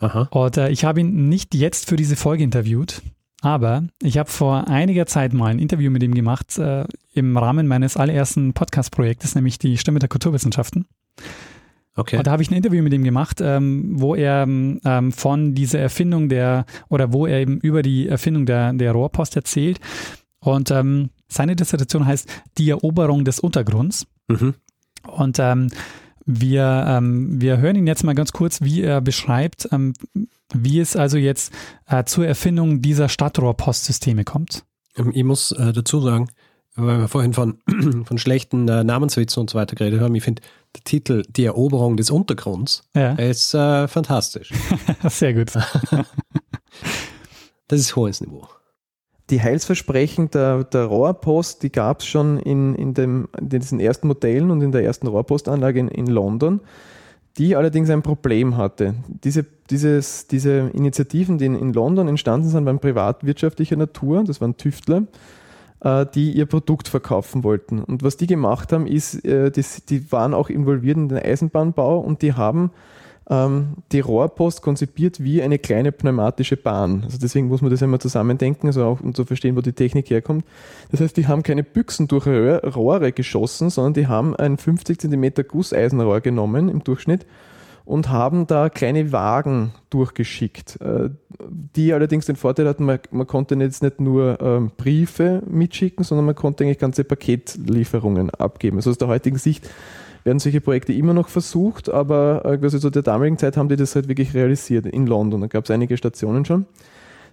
[0.00, 0.29] Aha.
[0.33, 3.00] Und äh, ich habe ihn nicht jetzt für diese Folge interviewt,
[3.40, 7.66] aber ich habe vor einiger Zeit mal ein Interview mit ihm gemacht äh, im Rahmen
[7.66, 10.87] meines allerersten Podcast-Projektes, nämlich die Stimme der Kulturwissenschaften.
[11.96, 12.18] Okay.
[12.18, 15.81] Und da habe ich ein Interview mit ihm gemacht, ähm, wo er ähm, von dieser
[15.81, 19.81] Erfindung der, oder wo er eben über die Erfindung der, der Rohrpost erzählt.
[20.38, 24.07] Und ähm, seine Dissertation heißt Die Eroberung des Untergrunds.
[24.29, 24.55] Mhm.
[25.07, 25.68] Und ähm,
[26.26, 29.94] wir, ähm, wir hören ihn jetzt mal ganz kurz, wie er beschreibt, ähm,
[30.54, 31.52] wie es also jetzt
[31.87, 34.64] äh, zur Erfindung dieser Stadtrohrpostsysteme kommt.
[34.96, 36.28] Ähm, Ich muss äh, dazu sagen,
[36.76, 37.59] weil wir vorhin von,
[38.04, 40.42] von schlechten äh, Namenswitzen und so weiter geredet haben, ich finde
[40.76, 44.50] der Titel Die Eroberung des Untergrunds Ja, ist äh, fantastisch.
[45.09, 45.52] sehr gut.
[47.68, 48.48] Das ist hohes Niveau.
[49.30, 54.08] Die Heilsversprechen der, der Rohrpost, die gab es schon in, in, dem, in diesen ersten
[54.08, 56.60] Modellen und in der ersten Rohrpostanlage in, in London,
[57.38, 58.94] die allerdings ein Problem hatte.
[59.06, 64.56] Diese, dieses, diese Initiativen, die in, in London entstanden sind, waren privatwirtschaftlicher Natur, das waren
[64.56, 65.04] Tüftler,
[65.80, 67.84] äh, die ihr Produkt verkaufen wollten.
[67.84, 72.00] Und was die gemacht haben, ist, äh, das, die waren auch involviert in den Eisenbahnbau
[72.00, 72.72] und die haben
[73.28, 77.02] ähm, die Rohrpost konzipiert wie eine kleine pneumatische Bahn.
[77.04, 80.11] Also deswegen muss man das immer zusammendenken, also auch um zu verstehen, wo die Technik
[80.11, 80.44] herkommt.
[80.90, 85.33] Das heißt, die haben keine Büchsen durch Rohre geschossen, sondern die haben ein 50 cm
[85.46, 87.26] Gusseisenrohr genommen im Durchschnitt
[87.85, 91.11] und haben da kleine Wagen durchgeschickt, äh,
[91.48, 96.26] die allerdings den Vorteil hatten, man, man konnte jetzt nicht nur ähm, Briefe mitschicken, sondern
[96.26, 98.76] man konnte eigentlich ganze Paketlieferungen abgeben.
[98.76, 99.68] Also aus der heutigen Sicht
[100.24, 103.76] werden solche Projekte immer noch versucht, aber äh, quasi zu der damaligen Zeit haben die
[103.76, 105.40] das halt wirklich realisiert in London.
[105.40, 106.66] Da gab es einige Stationen schon.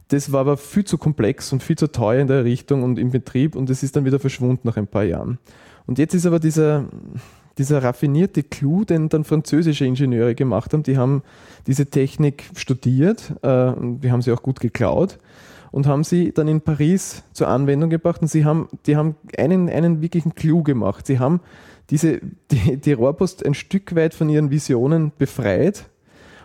[0.10, 3.12] Das war aber viel zu komplex und viel zu teuer in der Errichtung und im
[3.12, 5.38] Betrieb und es ist dann wieder verschwunden nach ein paar Jahren.
[5.86, 6.86] Und jetzt ist aber dieser,
[7.58, 11.24] dieser raffinierte Clou, den dann französische Ingenieure gemacht haben, die haben
[11.66, 15.18] diese Technik studiert, äh, wir haben sie auch gut geklaut
[15.72, 19.70] und haben sie dann in Paris zur Anwendung gebracht und sie haben, die haben einen,
[19.70, 21.08] einen wirklichen Clou gemacht.
[21.08, 21.42] Sie haben
[21.90, 22.20] diese,
[22.52, 25.86] die, die Rohrpost ein Stück weit von ihren Visionen befreit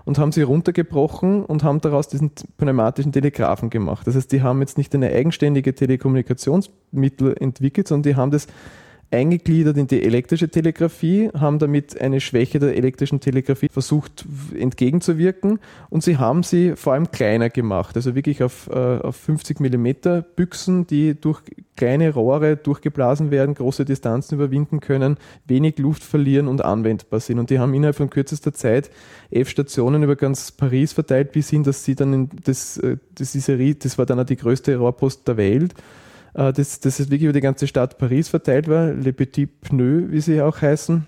[0.05, 4.07] und haben sie runtergebrochen und haben daraus diesen pneumatischen Telegraphen gemacht.
[4.07, 8.47] Das heißt, die haben jetzt nicht eine eigenständige Telekommunikationsmittel entwickelt, sondern die haben das
[9.13, 14.25] eingegliedert in die elektrische Telegrafie, haben damit eine Schwäche der elektrischen Telegrafie versucht
[14.59, 15.59] entgegenzuwirken
[15.91, 20.23] und sie haben sie vor allem kleiner gemacht, also wirklich auf, äh, auf 50 Millimeter
[20.23, 21.43] Büchsen, die durch
[21.77, 27.39] kleine Rohre durchgeblasen werden, große Distanzen überwinden können, wenig Luft verlieren und anwendbar sind.
[27.39, 28.91] Und die haben innerhalb von kürzester Zeit
[29.31, 33.33] elf Stationen über ganz Paris verteilt, bis hin, dass sie dann in das, äh, das,
[33.33, 35.75] diese, das war dann auch die größte Rohrpost der Welt
[36.35, 40.21] das, das ist wirklich über die ganze Stadt Paris verteilt war, Le Petit Pneu, wie
[40.21, 41.07] sie auch heißen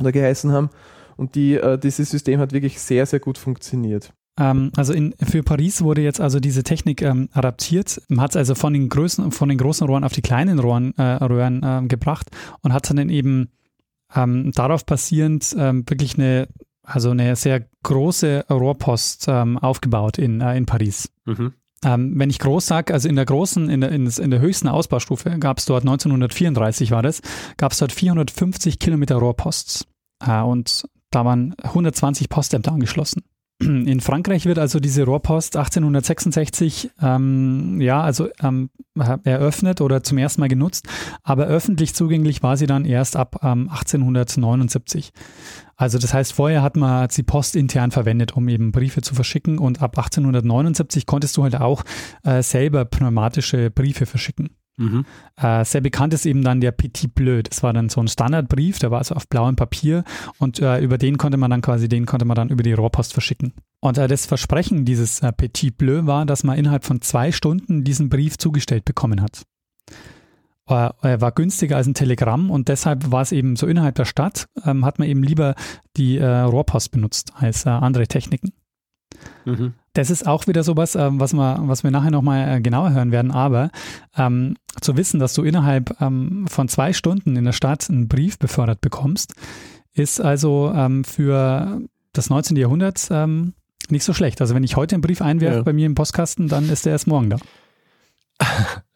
[0.00, 0.70] oder geheißen haben.
[1.16, 4.12] Und die, äh, dieses System hat wirklich sehr, sehr gut funktioniert.
[4.38, 8.00] Ähm, also in, für Paris wurde jetzt also diese Technik ähm, adaptiert.
[8.08, 10.94] Man hat es also von den, Größen, von den großen Rohren auf die kleinen Rohren,
[10.96, 12.30] äh, Röhren äh, gebracht
[12.62, 13.50] und hat dann eben
[14.14, 16.48] ähm, darauf basierend ähm, wirklich eine,
[16.82, 21.10] also eine sehr große Rohrpost ähm, aufgebaut in, äh, in Paris.
[21.26, 21.52] Mhm.
[21.84, 24.68] Ähm, wenn ich groß sage, also in der großen, in der, in, in der höchsten
[24.68, 27.22] Ausbaustufe gab es dort 1934 war das,
[27.56, 29.86] gab es dort 450 Kilometer Rohrposts.
[30.24, 33.22] Äh, und da waren 120 Postämter angeschlossen.
[33.60, 38.70] In Frankreich wird also diese Rohrpost 1866 ähm, ja, also ähm,
[39.24, 40.86] eröffnet oder zum ersten Mal genutzt,
[41.24, 45.12] aber öffentlich zugänglich war sie dann erst ab ähm, 1879.
[45.76, 49.58] Also das heißt, vorher hat man die Post intern verwendet, um eben Briefe zu verschicken
[49.58, 51.82] und ab 1879 konntest du halt auch
[52.22, 54.50] äh, selber pneumatische Briefe verschicken.
[54.78, 55.04] Mhm.
[55.36, 57.42] Äh, sehr bekannt ist eben dann der Petit Bleu.
[57.42, 60.04] Das war dann so ein Standardbrief, der war also auf blauem Papier
[60.38, 63.12] und äh, über den konnte man dann quasi, den konnte man dann über die Rohrpost
[63.12, 63.52] verschicken.
[63.80, 67.82] Und äh, das Versprechen dieses äh, Petit Bleu war, dass man innerhalb von zwei Stunden
[67.82, 69.42] diesen Brief zugestellt bekommen hat.
[70.68, 74.04] Äh, er war günstiger als ein Telegramm und deshalb war es eben so innerhalb der
[74.04, 75.56] Stadt, ähm, hat man eben lieber
[75.96, 78.52] die äh, Rohrpost benutzt als andere Techniken.
[79.44, 79.74] Mhm.
[79.98, 83.10] Das ist auch wieder sowas, äh, was, wir, was wir nachher nochmal äh, genauer hören
[83.10, 83.72] werden, aber
[84.16, 88.38] ähm, zu wissen, dass du innerhalb ähm, von zwei Stunden in der Stadt einen Brief
[88.38, 89.34] befördert bekommst,
[89.94, 91.80] ist also ähm, für
[92.12, 92.56] das 19.
[92.56, 93.54] Jahrhundert ähm,
[93.88, 94.40] nicht so schlecht.
[94.40, 95.62] Also wenn ich heute einen Brief einwerfe ja.
[95.64, 97.38] bei mir im Postkasten, dann ist der erst morgen da.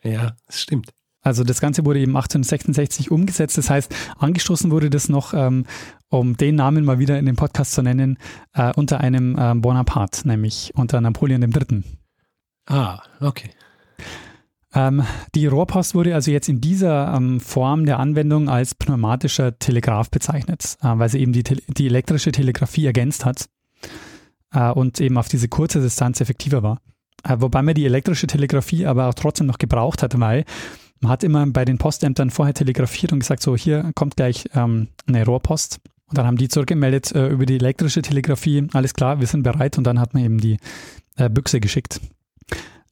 [0.04, 0.90] ja, das stimmt.
[1.20, 3.58] Also das Ganze wurde eben 1866 umgesetzt.
[3.58, 5.66] Das heißt, angestoßen wurde das noch, ähm,
[6.12, 8.18] um den Namen mal wieder in dem Podcast zu nennen,
[8.52, 11.82] äh, unter einem äh, Bonaparte, nämlich unter Napoleon III.
[12.66, 13.50] Ah, okay.
[14.74, 20.10] Ähm, die Rohrpost wurde also jetzt in dieser ähm, Form der Anwendung als pneumatischer Telegraph
[20.10, 23.48] bezeichnet, äh, weil sie eben die, die elektrische Telegrafie ergänzt hat
[24.52, 26.80] äh, und eben auf diese kurze Distanz effektiver war.
[27.24, 30.44] Äh, wobei man die elektrische Telegrafie aber auch trotzdem noch gebraucht hat, weil
[31.00, 34.88] man hat immer bei den Postämtern vorher telegrafiert und gesagt, so hier kommt gleich ähm,
[35.06, 35.80] eine Rohrpost.
[36.12, 39.78] Und dann haben die zurückgemeldet äh, über die elektrische Telegrafie, alles klar, wir sind bereit.
[39.78, 40.58] Und dann hat man eben die
[41.16, 42.02] äh, Büchse geschickt.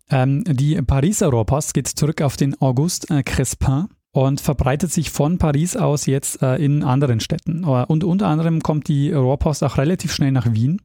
[0.08, 5.36] Ähm, die Pariser Rohrpost geht zurück auf den Auguste äh, Crespin und verbreitet sich von
[5.36, 7.62] Paris aus jetzt äh, in anderen Städten.
[7.64, 10.80] Und unter anderem kommt die Rohrpost auch relativ schnell nach Wien.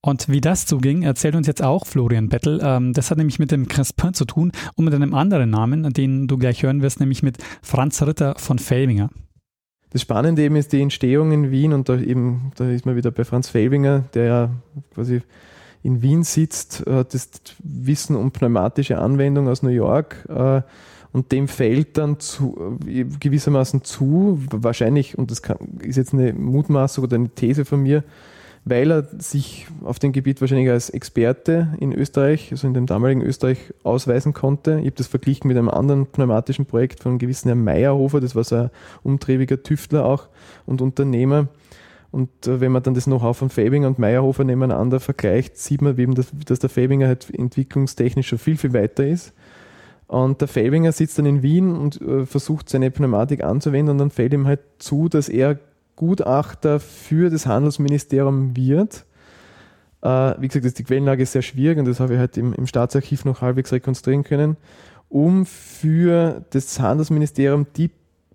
[0.00, 2.60] Und wie das zuging, erzählt uns jetzt auch Florian Bettel.
[2.62, 6.28] Ähm, das hat nämlich mit dem Crespin zu tun und mit einem anderen Namen, den
[6.28, 9.10] du gleich hören wirst, nämlich mit Franz Ritter von Felbinger.
[9.90, 13.10] Das Spannende eben ist die Entstehung in Wien und da eben, da ist man wieder
[13.10, 14.50] bei Franz Felbinger, der ja
[14.94, 15.22] quasi
[15.82, 17.30] in Wien sitzt, hat das
[17.62, 20.62] Wissen um pneumatische Anwendung aus New York äh,
[21.12, 22.78] und dem fällt dann zu,
[23.20, 28.02] gewissermaßen zu, wahrscheinlich, und das kann, ist jetzt eine Mutmaßung oder eine These von mir,
[28.68, 33.22] weil er sich auf dem Gebiet wahrscheinlich als Experte in Österreich, also in dem damaligen
[33.22, 34.80] Österreich, ausweisen konnte.
[34.80, 38.34] Ich habe das verglichen mit einem anderen pneumatischen Projekt von einem gewissen Herrn Meyerhofer, das
[38.34, 38.70] war so ein
[39.04, 40.28] umtriebiger Tüftler auch
[40.66, 41.46] und Unternehmer.
[42.10, 45.96] Und äh, wenn man dann das Know-how von Fabinger und Meyerhofer nebeneinander vergleicht, sieht man
[45.96, 49.32] eben, dass, dass der Fabinger halt entwicklungstechnisch schon viel, viel weiter ist.
[50.08, 54.10] Und der Fabinger sitzt dann in Wien und äh, versucht seine Pneumatik anzuwenden und dann
[54.10, 55.60] fällt ihm halt zu, dass er
[55.96, 59.04] Gutachter für das Handelsministerium wird.
[60.02, 62.66] Äh, wie gesagt, die Quellenlage ist sehr schwierig und das habe ich halt im, im
[62.66, 64.56] Staatsarchiv noch halbwegs rekonstruieren können,
[65.08, 67.90] um für das Handelsministerium die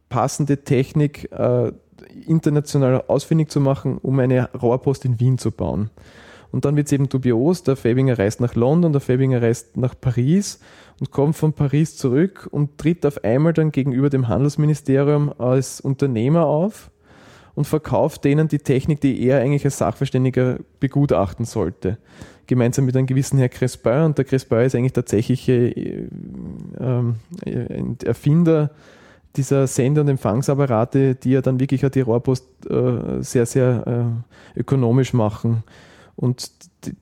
[0.09, 1.71] passende Technik äh,
[2.25, 5.89] international ausfindig zu machen, um eine Rohrpost in Wien zu bauen.
[6.51, 9.95] Und dann wird es eben dubios, der Fabinger reist nach London, der Fabinger reist nach
[9.99, 10.59] Paris
[10.99, 16.45] und kommt von Paris zurück und tritt auf einmal dann gegenüber dem Handelsministerium als Unternehmer
[16.45, 16.91] auf
[17.55, 21.97] und verkauft denen die Technik, die er eigentlich als Sachverständiger begutachten sollte.
[22.47, 26.07] Gemeinsam mit einem gewissen Herr Crespin und der Crespin ist eigentlich tatsächlich äh, äh,
[28.05, 28.71] Erfinder
[29.35, 34.13] dieser Sender- und Empfangsapparate, die ja dann wirklich die Rohrpost äh, sehr, sehr
[34.55, 35.63] äh, ökonomisch machen.
[36.21, 36.51] Und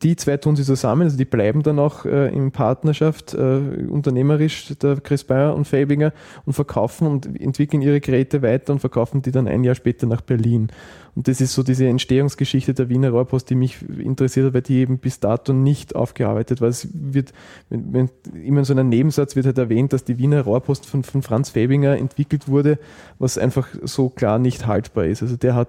[0.01, 4.73] die zwei tun sie zusammen, also die bleiben dann auch äh, in Partnerschaft, äh, unternehmerisch,
[4.81, 6.13] der Chris Bayer und Fabinger,
[6.45, 10.21] und verkaufen und entwickeln ihre Geräte weiter und verkaufen die dann ein Jahr später nach
[10.21, 10.69] Berlin.
[11.15, 14.77] Und das ist so diese Entstehungsgeschichte der Wiener Rohrpost, die mich interessiert hat, weil die
[14.77, 16.69] eben bis dato nicht aufgearbeitet war.
[16.69, 17.33] Es wird,
[17.69, 18.09] wenn, wenn,
[18.41, 21.49] immer in so einem Nebensatz wird halt erwähnt, dass die Wiener Rohrpost von, von Franz
[21.49, 22.79] Fabinger entwickelt wurde,
[23.17, 25.21] was einfach so klar nicht haltbar ist.
[25.21, 25.67] Also der hat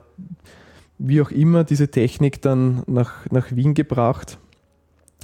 [1.01, 4.39] wie auch immer diese Technik dann nach, nach Wien gebracht,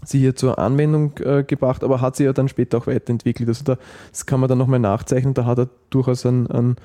[0.04, 3.48] sie hier zur Anwendung äh, gebracht, aber hat sie ja dann später auch weiterentwickelt.
[3.48, 3.78] Also da,
[4.10, 6.76] das kann man dann nochmal nachzeichnen, da hat er durchaus einen, einen,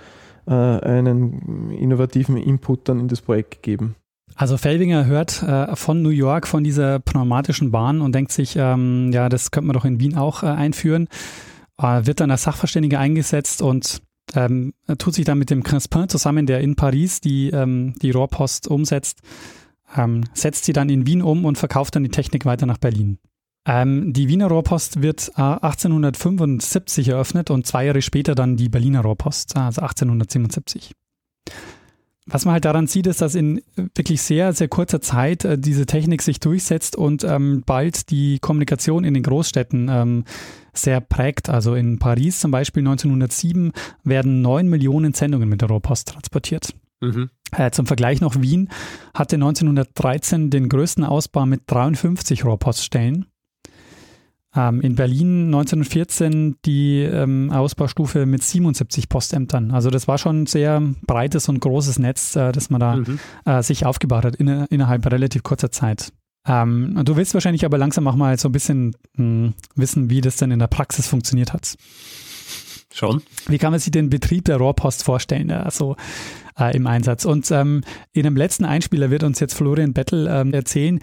[0.46, 3.96] äh, einen innovativen Input dann in das Projekt gegeben.
[4.36, 9.12] Also Felbinger hört äh, von New York, von dieser pneumatischen Bahn und denkt sich, ähm,
[9.12, 11.08] ja, das könnte man doch in Wien auch äh, einführen.
[11.78, 14.02] Äh, wird dann als Sachverständiger eingesetzt und
[14.36, 18.68] ähm, tut sich dann mit dem Crespin zusammen, der in Paris die, ähm, die Rohrpost
[18.68, 19.22] umsetzt,
[19.96, 23.20] ähm, setzt sie dann in Wien um und verkauft dann die Technik weiter nach Berlin.
[23.66, 29.02] Ähm, die Wiener Rohrpost wird äh, 1875 eröffnet und zwei Jahre später dann die Berliner
[29.02, 30.94] Rohrpost, also 1877.
[32.28, 35.88] Was man halt daran sieht, ist, dass in wirklich sehr, sehr kurzer Zeit äh, diese
[35.88, 40.26] Technik sich durchsetzt und ähm, bald die Kommunikation in den Großstädten ähm,
[40.72, 41.50] sehr prägt.
[41.50, 43.72] Also in Paris zum Beispiel 1907
[44.04, 46.76] werden neun Millionen Sendungen mit der Rohrpost transportiert.
[47.02, 47.32] Mhm.
[47.52, 48.70] Äh, zum Vergleich noch Wien
[49.16, 53.26] hatte 1913 den größten Ausbau mit 53 Rohrpoststellen.
[54.54, 59.72] Ähm, in Berlin 1914 die ähm, Ausbaustufe mit 77 Postämtern.
[59.72, 63.20] Also das war schon ein sehr breites und großes Netz, äh, das man da mhm.
[63.46, 66.12] äh, sich aufgebaut hat in, innerhalb relativ kurzer Zeit.
[66.46, 70.22] Ähm, du willst wahrscheinlich aber langsam auch mal so ein bisschen mh, hm, wissen, wie
[70.22, 71.76] das denn in der Praxis funktioniert hat.
[72.94, 73.22] Schon.
[73.48, 75.96] Wie kann man sich den Betrieb der Rohrpost vorstellen, also
[76.60, 77.24] äh, im Einsatz?
[77.24, 81.00] Und ähm, in dem letzten Einspieler wird uns jetzt Florian Bettel ähm, erzählen,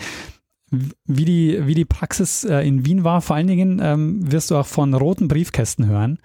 [0.70, 3.20] wie die, wie die Praxis äh, in Wien war.
[3.20, 6.18] Vor allen Dingen ähm, wirst du auch von roten Briefkästen hören,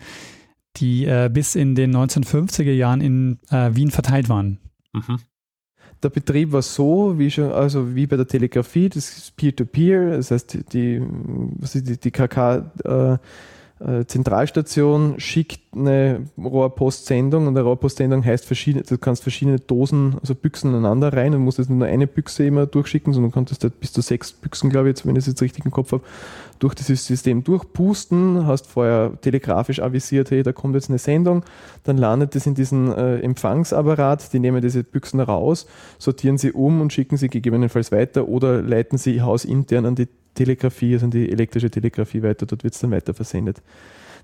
[0.78, 4.60] die äh, bis in den 1950er Jahren in äh, Wien verteilt waren.
[4.94, 5.20] Mhm
[6.04, 10.18] der Betrieb war so, wie schon, also wie bei der Telegrafie, das ist Peer-to-Peer, -Peer,
[10.18, 13.20] das heißt, die, die, die KK
[14.06, 20.70] Zentralstation schickt eine Rohrpostsendung und eine Rohrpostsendung heißt verschiedene, du kannst verschiedene Dosen, also Büchsen
[20.70, 23.92] aneinander rein und musst jetzt nur eine Büchse immer durchschicken, sondern du konntest halt bis
[23.92, 26.04] zu sechs Büchsen, glaube ich, wenn ich es jetzt richtig im Kopf habe,
[26.60, 31.44] durch dieses System durchpusten, hast vorher telegrafisch avisiert, hey, da kommt jetzt eine Sendung,
[31.84, 35.68] dann landet es in diesen äh, Empfangsapparat, die nehmen diese Büchsen raus,
[36.00, 40.94] sortieren sie um und schicken sie gegebenenfalls weiter oder leiten sie hausintern an die Telegrafie,
[40.94, 43.62] also an die elektrische Telegrafie weiter, dort wird es dann weiter versendet.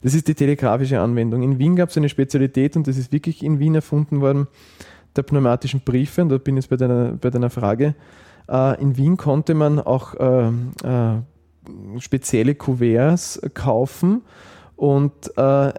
[0.01, 1.43] Das ist die telegrafische Anwendung.
[1.43, 4.47] In Wien gab es eine Spezialität und das ist wirklich in Wien erfunden worden,
[5.15, 6.21] der pneumatischen Briefe.
[6.21, 7.95] Und da bin ich jetzt bei deiner, bei deiner Frage.
[8.49, 14.21] Äh, in Wien konnte man auch äh, äh, spezielle Kuverts kaufen
[14.77, 15.73] und äh,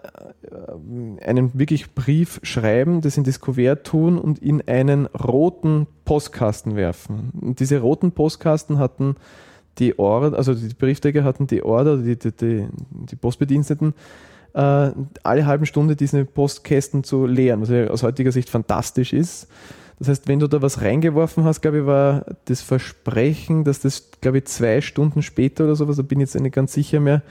[1.24, 7.30] einen wirklich Brief schreiben, das in das Kuvert tun und in einen roten Postkasten werfen.
[7.40, 9.16] Und diese roten Postkasten hatten
[9.78, 12.68] die Order, also die Briefträger hatten die Order, die, die, die,
[13.10, 13.94] die Postbediensteten,
[14.52, 14.90] äh,
[15.22, 19.48] alle halben Stunde diese Postkästen zu leeren, was ja aus heutiger Sicht fantastisch ist.
[19.98, 24.10] Das heißt, wenn du da was reingeworfen hast, glaube ich, war das Versprechen, dass das,
[24.20, 27.22] glaube ich, zwei Stunden später oder sowas, da bin ich jetzt nicht ganz sicher mehr,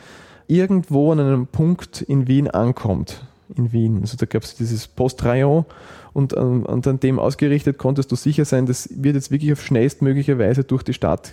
[0.47, 3.25] irgendwo an einem Punkt in Wien ankommt.
[3.55, 3.99] In Wien.
[4.01, 5.65] Also da gab es dieses Postrayon
[6.13, 9.63] und, ähm, und an dem ausgerichtet konntest du sicher sein, das wird jetzt wirklich auf
[9.63, 11.31] schnellstmögliche Weise durch die Stadt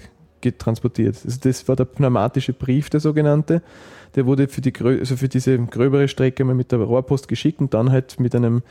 [0.53, 1.16] transportiert.
[1.24, 3.62] Also das war der pneumatische Brief, der sogenannte.
[4.14, 7.74] Der wurde für, die, also für diese gröbere Strecke mal mit der Rohrpost geschickt und
[7.74, 8.62] dann halt mit einem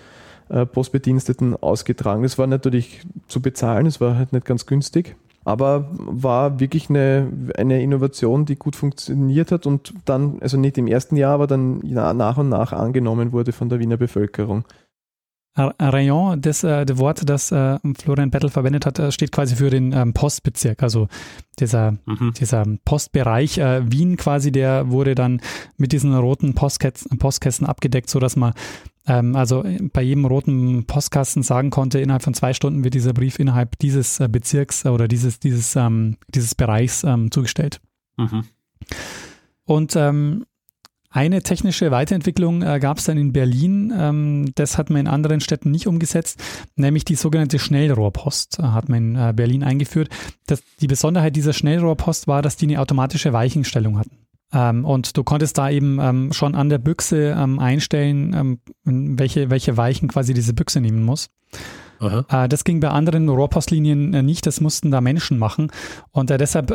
[0.49, 2.23] äh, Postbediensteten ausgetragen.
[2.23, 7.27] Das war natürlich zu bezahlen, es war halt nicht ganz günstig, aber war wirklich eine,
[7.55, 11.79] eine Innovation, die gut funktioniert hat und dann, also nicht im ersten Jahr, aber dann
[11.79, 14.65] nach und nach angenommen wurde von der Wiener Bevölkerung.
[15.57, 19.69] Rayon, das, äh, das Wort, das äh, Florian Bettel verwendet hat, äh, steht quasi für
[19.69, 21.07] den ähm, Postbezirk, also
[21.59, 22.33] dieser, Mhm.
[22.37, 25.39] dieser Postbereich äh, Wien quasi, der wurde dann
[25.77, 28.53] mit diesen roten Postkästen, Postkästen abgedeckt, sodass man
[29.07, 33.39] ähm, also bei jedem roten Postkasten sagen konnte, innerhalb von zwei Stunden wird dieser Brief
[33.39, 37.79] innerhalb dieses äh, Bezirks oder dieses, dieses, ähm, dieses Bereichs ähm, zugestellt.
[38.17, 38.43] Mhm.
[39.65, 40.45] Und ähm,
[41.15, 43.93] eine technische Weiterentwicklung äh, gab es dann in Berlin.
[43.97, 46.43] Ähm, das hat man in anderen Städten nicht umgesetzt,
[46.75, 50.09] nämlich die sogenannte Schnellrohrpost äh, hat man in äh, Berlin eingeführt.
[50.45, 54.17] Das, die Besonderheit dieser Schnellrohrpost war, dass die eine automatische Weichenstellung hatten.
[54.51, 59.49] Ähm, und du konntest da eben ähm, schon an der Büchse ähm, einstellen, ähm, welche,
[59.49, 61.29] welche Weichen quasi diese Büchse nehmen muss.
[61.99, 62.45] Aha.
[62.45, 65.71] Äh, das ging bei anderen Rohrpostlinien äh, nicht, das mussten da Menschen machen.
[66.11, 66.71] Und äh, deshalb,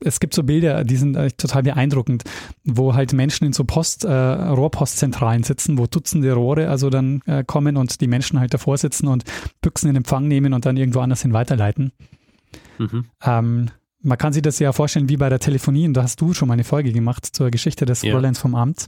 [0.00, 2.24] es gibt so Bilder, die sind total beeindruckend,
[2.64, 8.00] wo halt Menschen in so Post, Rohrpostzentralen sitzen, wo Dutzende Rohre also dann kommen und
[8.00, 9.24] die Menschen halt davor sitzen und
[9.60, 11.92] Büchsen in Empfang nehmen und dann irgendwo anders hin weiterleiten.
[12.78, 13.06] Mhm.
[13.22, 13.70] Ähm,
[14.02, 16.48] man kann sich das ja vorstellen wie bei der Telefonie, und da hast du schon
[16.48, 18.12] mal eine Folge gemacht zur Geschichte des Ja.
[18.12, 18.86] Fräuleins vom Amt.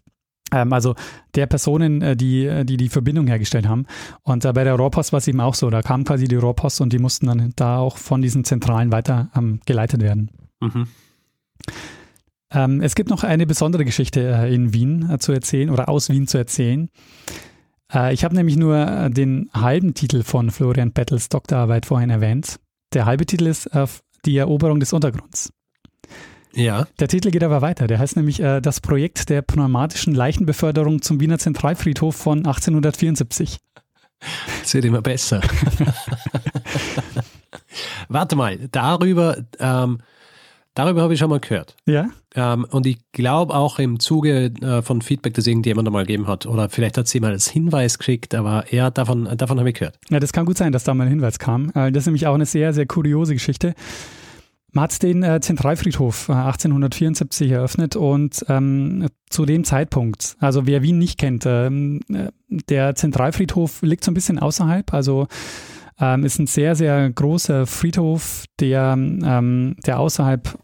[0.53, 0.95] Ähm, also
[1.35, 3.87] der Personen, äh, die, äh, die die Verbindung hergestellt haben.
[4.23, 5.71] Und äh, bei der Rohrpost war es eben auch so.
[5.71, 9.31] Da kam quasi die Rohrpost und die mussten dann da auch von diesen Zentralen weiter
[9.37, 10.31] ähm, geleitet werden.
[10.61, 10.87] Mhm.
[12.53, 16.09] Ähm, es gibt noch eine besondere Geschichte äh, in Wien äh, zu erzählen oder aus
[16.11, 16.89] Wien zu erzählen.
[17.93, 22.59] Äh, ich habe nämlich nur den halben Titel von Florian Bettels Doktorarbeit vorhin erwähnt.
[22.93, 23.71] Der halbe Titel ist
[24.25, 25.53] Die Eroberung des Untergrunds.
[26.55, 26.87] Ja.
[26.99, 27.87] Der Titel geht aber weiter.
[27.87, 33.59] Der heißt nämlich äh, Das Projekt der pneumatischen Leichenbeförderung zum Wiener Zentralfriedhof von 1874.
[34.63, 35.41] Es wird immer besser.
[38.09, 39.99] Warte mal, darüber, ähm,
[40.75, 41.77] darüber habe ich schon mal gehört.
[41.87, 42.09] Ja?
[42.35, 46.47] Ähm, und ich glaube auch im Zuge äh, von Feedback, das irgendjemand einmal gegeben hat,
[46.47, 49.99] oder vielleicht hat sie mal als Hinweis geschickt, aber ja, davon, davon habe ich gehört.
[50.11, 51.71] Ja, das kann gut sein, dass da mal ein Hinweis kam.
[51.71, 53.75] Äh, Das ist nämlich auch eine sehr, sehr kuriose Geschichte.
[54.73, 60.83] Man hat den äh, Zentralfriedhof äh, 1874 eröffnet und ähm, zu dem Zeitpunkt, also wer
[60.83, 65.27] Wien nicht kennt, ähm, äh, der Zentralfriedhof liegt so ein bisschen außerhalb, also
[65.99, 70.57] ähm, ist ein sehr, sehr großer Friedhof, der, ähm, der außerhalb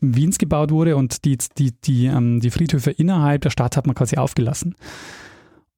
[0.00, 3.94] Wiens gebaut wurde und die, die, die, ähm, die Friedhöfe innerhalb der Stadt hat man
[3.94, 4.74] quasi aufgelassen.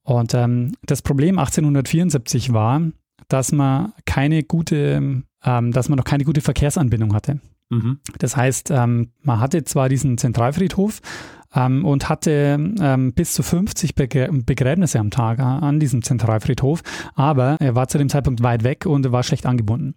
[0.02, 2.80] Und ähm, das Problem 1874 war,
[3.28, 7.40] dass man keine gute, dass man noch keine gute Verkehrsanbindung hatte.
[7.70, 7.98] Mhm.
[8.18, 11.00] Das heißt, ähm, man hatte zwar diesen Zentralfriedhof
[11.54, 16.82] ähm, und hatte ähm, bis zu 50 Begrä Begräbnisse am Tag an diesem Zentralfriedhof,
[17.14, 19.94] aber er war zu dem Zeitpunkt weit weg und war schlecht angebunden.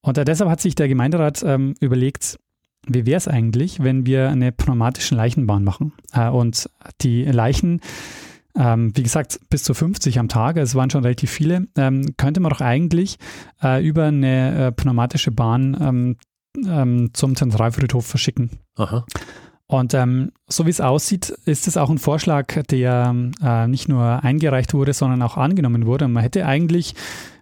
[0.00, 2.38] Und äh, deshalb hat sich der Gemeinderat ähm, überlegt,
[2.86, 6.68] wie wäre es eigentlich, wenn wir eine pneumatische Leichenbahn machen äh, und
[7.00, 7.80] die Leichen
[8.56, 12.38] ähm, wie gesagt, bis zu 50 am Tag, es waren schon relativ viele, ähm, könnte
[12.38, 13.18] man doch eigentlich
[13.60, 16.16] äh, über eine äh, pneumatische Bahn ähm,
[16.56, 18.50] ähm, zum Zentralfriedhof verschicken.
[18.76, 19.04] Aha.
[19.66, 24.22] Und ähm, so wie es aussieht, ist es auch ein Vorschlag, der äh, nicht nur
[24.22, 26.04] eingereicht wurde, sondern auch angenommen wurde.
[26.04, 26.94] Und man hätte eigentlich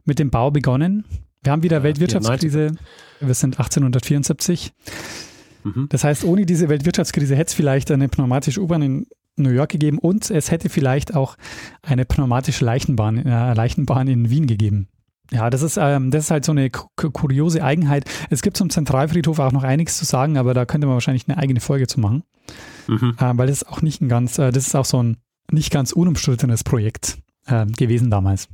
[0.05, 1.05] mit dem Bau begonnen.
[1.43, 2.73] Wir haben wieder Ja, Weltwirtschaftskrise.
[3.21, 4.73] Wir sind 1874.
[5.65, 5.87] Mhm.
[5.91, 9.07] Das heißt, ohne diese Weltwirtschaftskrise hätte es vielleicht eine pneumatische U-Bahn in
[9.37, 11.37] New York gegeben und es hätte vielleicht auch
[11.83, 14.89] eine pneumatische Leichenbahn, äh, Leichenbahn in Wien gegeben.
[15.33, 18.05] Ja, das ist, ähm, das ist halt so eine ku- kuriose Eigenheit.
[18.29, 21.39] Es gibt zum Zentralfriedhof auch noch einiges zu sagen, aber da könnte man wahrscheinlich eine
[21.39, 22.23] eigene Folge zu machen,
[22.87, 23.15] Mhm.
[23.19, 25.17] äh, weil das ist auch nicht ein ganz, äh, das ist auch so ein
[25.51, 28.49] nicht ganz unumstrittenes Projekt äh, gewesen damals.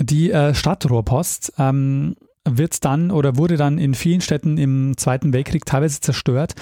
[0.00, 5.64] Die äh, Stadtrohrpost ähm, wird dann oder wurde dann in vielen Städten im Zweiten Weltkrieg
[5.66, 6.54] teilweise zerstört.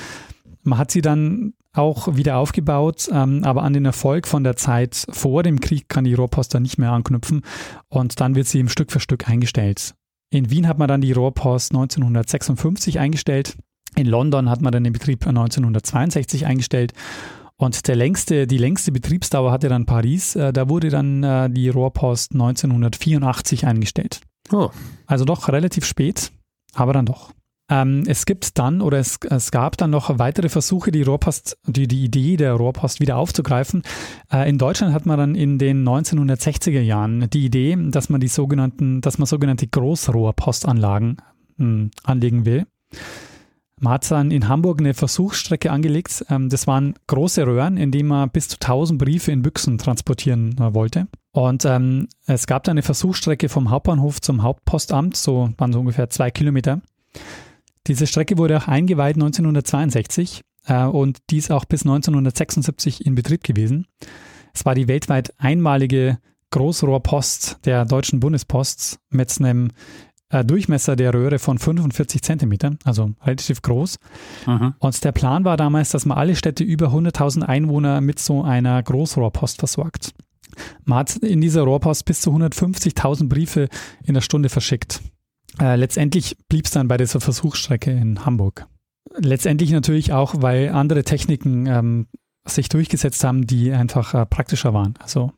[0.63, 5.07] Man hat sie dann auch wieder aufgebaut, ähm, aber an den Erfolg von der Zeit
[5.11, 7.43] vor dem Krieg kann die Rohrpost dann nicht mehr anknüpfen
[7.89, 9.95] und dann wird sie im Stück für Stück eingestellt.
[10.31, 13.57] In Wien hat man dann die Rohrpost 1956 eingestellt.
[13.95, 16.93] In London hat man dann den Betrieb 1962 eingestellt.
[17.57, 20.37] Und der längste, die längste Betriebsdauer hatte dann Paris.
[20.37, 24.21] Äh, Da wurde dann äh, die Rohrpost 1984 eingestellt.
[24.53, 24.71] Oh.
[25.07, 26.33] Also doch relativ spät,
[26.75, 27.33] aber dann doch.
[27.69, 31.89] Ähm, es gibt dann oder es, es gab dann noch weitere Versuche, die Rohrpost, die,
[31.89, 33.83] die Idee der Rohrpost wieder aufzugreifen.
[34.33, 38.29] Äh, in Deutschland hat man dann in den 1960er Jahren die Idee, dass man die
[38.29, 41.17] sogenannten, dass man sogenannte Großrohrpostanlagen
[41.57, 42.67] mh, anlegen will.
[43.79, 46.25] Man hat dann in Hamburg eine Versuchsstrecke angelegt.
[46.31, 50.57] Ähm, das waren große Röhren, in denen man bis zu 1000 Briefe in Büchsen transportieren
[50.59, 51.09] äh, wollte.
[51.33, 56.09] Und ähm, es gab da eine Versuchsstrecke vom Hauptbahnhof zum Hauptpostamt, so waren so ungefähr
[56.09, 56.81] zwei Kilometer.
[57.87, 63.45] Diese Strecke wurde auch eingeweiht 1962 äh, und die ist auch bis 1976 in Betrieb
[63.45, 63.87] gewesen.
[64.55, 66.19] Es war die weltweit einmalige
[66.51, 69.71] Großrohrpost der Deutschen Bundespost mit einem
[70.31, 73.99] äh, Durchmesser der Röhre von 45 Zentimetern, also relativ groß.
[74.47, 74.75] Mhm.
[74.79, 78.83] Und der Plan war damals, dass man alle Städte über 100.000 Einwohner mit so einer
[78.83, 80.15] Großrohrpost versorgt.
[80.85, 83.69] Man hat in dieser Rohrpost bis zu 150.000 Briefe
[84.05, 85.03] in der Stunde verschickt.
[85.61, 88.67] Äh, letztendlich blieb es dann bei dieser Versuchsstrecke in Hamburg.
[89.17, 92.07] Letztendlich natürlich auch, weil andere Techniken ähm,
[92.45, 94.95] sich durchgesetzt haben, die einfach äh, praktischer waren.
[95.01, 95.33] Also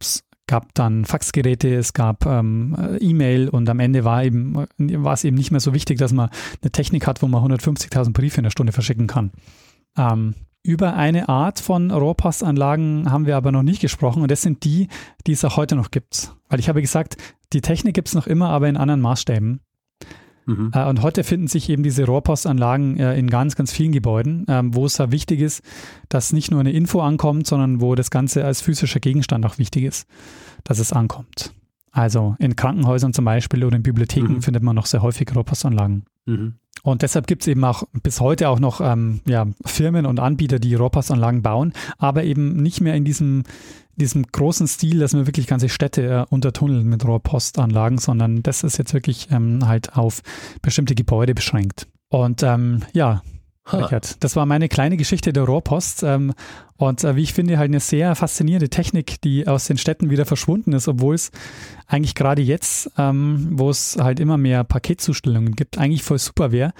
[0.00, 5.24] es gab dann Faxgeräte, es gab ähm, E-Mail und am Ende war, eben, war es
[5.24, 6.30] eben nicht mehr so wichtig, dass man
[6.62, 9.32] eine Technik hat, wo man 150.000 Briefe in der Stunde verschicken kann.
[9.96, 10.34] Ähm,
[10.68, 14.88] über eine Art von Rohrpostanlagen haben wir aber noch nicht gesprochen und das sind die,
[15.26, 16.34] die es auch heute noch gibt.
[16.50, 17.16] Weil ich habe gesagt,
[17.54, 19.60] die Technik gibt es noch immer, aber in anderen Maßstäben.
[20.44, 20.70] Mhm.
[20.74, 24.74] Äh, Und heute finden sich eben diese Rohrpostanlagen äh, in ganz, ganz vielen Gebäuden, ähm,
[24.74, 25.62] wo es ja wichtig ist,
[26.10, 29.84] dass nicht nur eine Info ankommt, sondern wo das Ganze als physischer Gegenstand auch wichtig
[29.84, 30.06] ist,
[30.64, 31.54] dass es ankommt.
[31.92, 34.42] Also in Krankenhäusern zum Beispiel oder in Bibliotheken Mhm.
[34.42, 36.04] findet man noch sehr häufig Rohrpostanlagen.
[36.26, 36.54] Mhm.
[36.82, 40.58] Und deshalb gibt es eben auch bis heute auch noch ähm, ja, Firmen und Anbieter,
[40.58, 43.44] die Rohrpostanlagen bauen, aber eben nicht mehr in diesem,
[43.96, 48.78] diesem großen Stil, dass man wirklich ganze Städte äh, untertunneln mit Rohrpostanlagen, sondern das ist
[48.78, 50.22] jetzt wirklich ähm, halt auf
[50.62, 51.86] bestimmte Gebäude beschränkt.
[52.08, 53.22] Und ähm, ja.
[53.72, 56.02] Richard, das war meine kleine Geschichte der Rohrpost.
[56.02, 56.32] Ähm,
[56.76, 60.26] und äh, wie ich finde, halt eine sehr faszinierende Technik, die aus den Städten wieder
[60.26, 61.30] verschwunden ist, obwohl es
[61.86, 66.72] eigentlich gerade jetzt, ähm, wo es halt immer mehr Paketzustellungen gibt, eigentlich voll super wäre.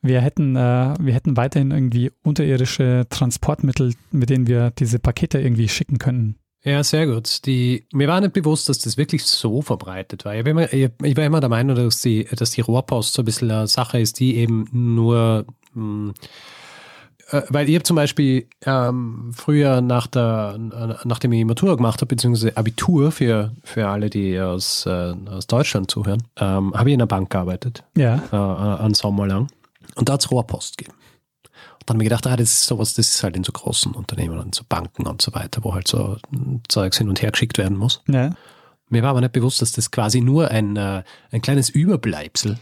[0.00, 5.68] Wir hätten, äh, wir hätten weiterhin irgendwie unterirdische Transportmittel, mit denen wir diese Pakete irgendwie
[5.68, 6.36] schicken können.
[6.64, 7.44] Ja, sehr gut.
[7.46, 10.34] Die, mir war nicht bewusst, dass das wirklich so verbreitet war.
[10.34, 13.24] Ich, immer, ich, ich war immer der Meinung, dass die, dass die Rohrpost so ein
[13.24, 15.44] bisschen eine Sache ist, die eben nur,
[15.74, 16.12] mh,
[17.30, 20.56] äh, weil ich hab zum Beispiel ähm, früher nach der,
[21.04, 25.90] nachdem ich Matura gemacht habe, beziehungsweise Abitur für, für alle, die aus, äh, aus Deutschland
[25.90, 29.48] zuhören, ähm, habe ich in einer Bank gearbeitet, Ja, äh, einen Sommer lang.
[29.94, 30.96] Und da hat es Rohrpost gegeben.
[31.80, 33.92] Und dann habe ich gedacht, ah, das ist sowas, das ist halt in so großen
[33.92, 36.16] Unternehmen und so Banken und so weiter, wo halt so
[36.68, 38.02] Zeugs hin und her geschickt werden muss.
[38.08, 38.34] ja.
[38.88, 42.58] Mir war aber nicht bewusst, dass das quasi nur ein, äh, ein kleines Überbleibsel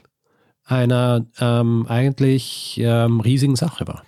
[0.70, 4.02] einer ähm, eigentlich ähm, riesigen Sache war.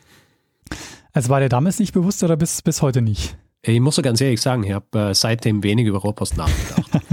[1.12, 3.36] Also war dir damals nicht bewusst oder bis, bis heute nicht?
[3.62, 7.10] Ich muss so ganz ehrlich sagen, ich habe äh, seitdem wenig über Rohrpost nachgedacht.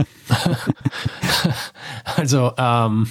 [2.16, 3.08] also, ähm,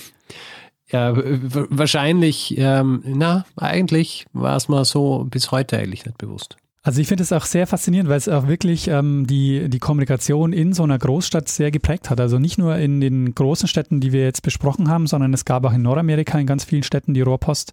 [0.91, 6.57] ja, wahrscheinlich, ähm, na, eigentlich war es mir so bis heute eigentlich nicht bewusst.
[6.83, 10.53] Also ich finde es auch sehr faszinierend, weil es auch wirklich ähm, die, die Kommunikation
[10.53, 12.21] in so einer Großstadt sehr geprägt hat.
[12.21, 15.65] Also nicht nur in den großen Städten, die wir jetzt besprochen haben, sondern es gab
[15.65, 17.73] auch in Nordamerika in ganz vielen Städten die Rohrpost.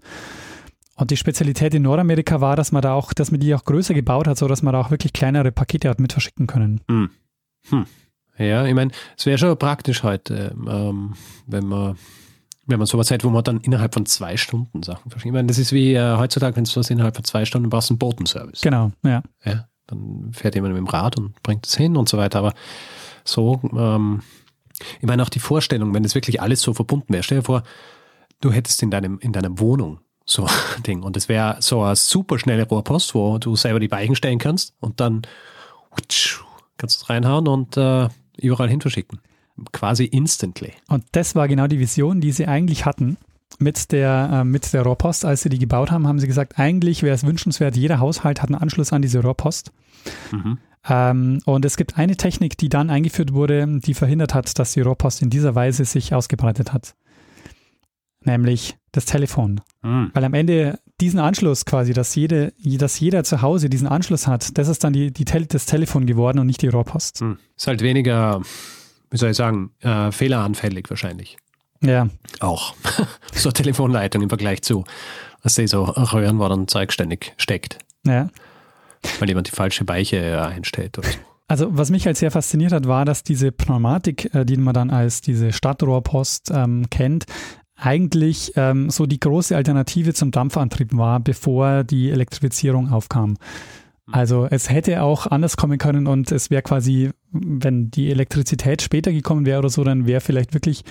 [0.95, 3.93] Und die Spezialität in Nordamerika war, dass man da auch, dass man die auch größer
[3.93, 6.81] gebaut hat, so dass man da auch wirklich kleinere Pakete hat mit verschicken können.
[8.37, 11.13] Ja, ich meine, es wäre schon praktisch heute, ähm,
[11.47, 11.95] wenn man
[12.65, 15.27] wenn man sowas hat, wo man dann innerhalb von zwei Stunden Sachen verschickt.
[15.27, 17.91] Ich meine, das ist wie äh, heutzutage, wenn du was innerhalb von zwei Stunden brauchst,
[17.91, 18.61] einen Botenservice.
[18.61, 19.21] Genau, ja.
[19.43, 22.39] Ja, dann fährt jemand mit dem Rad und bringt es hin und so weiter.
[22.39, 22.53] Aber
[23.23, 24.21] so, ähm,
[24.99, 27.23] ich meine auch die Vorstellung, wenn das wirklich alles so verbunden wäre.
[27.23, 27.63] Stell dir vor,
[28.41, 31.95] du hättest in deinem, in deiner Wohnung so ein Ding und es wäre so eine
[31.95, 35.21] super schnelle Rohrpost, wo du selber die Weichen stellen kannst und dann
[36.77, 39.21] kannst du es reinhauen und äh, überall hin verschicken.
[39.71, 40.73] Quasi instantly.
[40.87, 43.17] Und das war genau die Vision, die sie eigentlich hatten
[43.59, 45.23] mit der, äh, mit der Rohrpost.
[45.25, 48.49] Als sie die gebaut haben, haben sie gesagt, eigentlich wäre es wünschenswert, jeder Haushalt hat
[48.49, 49.71] einen Anschluss an diese Rohrpost.
[50.31, 50.57] Mhm.
[50.87, 54.81] Ähm, und es gibt eine Technik, die dann eingeführt wurde, die verhindert hat, dass die
[54.81, 56.95] Rohrpost in dieser Weise sich ausgebreitet hat.
[58.23, 59.61] Nämlich das Telefon.
[59.83, 60.11] Mhm.
[60.13, 64.57] Weil am Ende diesen Anschluss quasi, dass, jede, dass jeder zu Hause diesen Anschluss hat,
[64.57, 67.21] das ist dann die, die Tel das Telefon geworden und nicht die Rohrpost.
[67.21, 67.37] Mhm.
[67.55, 68.41] Ist halt weniger,
[69.09, 71.37] wie soll ich sagen, äh, fehleranfällig wahrscheinlich.
[71.81, 72.73] Ja, Auch.
[73.33, 74.85] so Telefonleitung im Vergleich zu,
[75.43, 78.29] was sie so Röhren, wo dann Zeug ständig steckt, ja.
[79.19, 81.17] weil jemand die falsche Weiche äh, einstellt oder so.
[81.47, 84.89] Also was mich halt sehr fasziniert hat, war, dass diese Pneumatik, äh, die man dann
[84.89, 87.25] als diese Stadtrohrpost ähm, kennt,
[87.75, 93.35] eigentlich ähm, so die große Alternative zum Dampfantrieb war, bevor die Elektrifizierung aufkam.
[94.11, 97.11] Also es hätte auch anders kommen können und es wäre quasi,
[97.43, 100.83] wenn die Elektrizität später gekommen wäre oder so, dann wäre vielleicht wirklich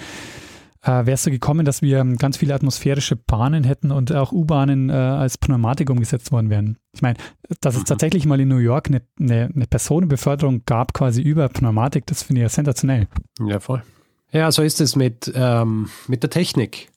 [0.85, 4.91] äh, wäre es so gekommen, dass wir ganz viele atmosphärische Bahnen hätten und auch U-Bahnen
[4.91, 6.79] äh, als Pneumatik umgesetzt worden wären.
[6.93, 7.17] Ich meine,
[7.61, 12.07] dass es tatsächlich mal in New York eine, eine, eine Personenbeförderung gab, quasi über Pneumatik,
[12.07, 13.09] das finde ich ja sensationell.
[13.41, 13.83] Ja, voll.
[14.31, 16.91] Ja, so ist es mit, ähm, mit der Technik.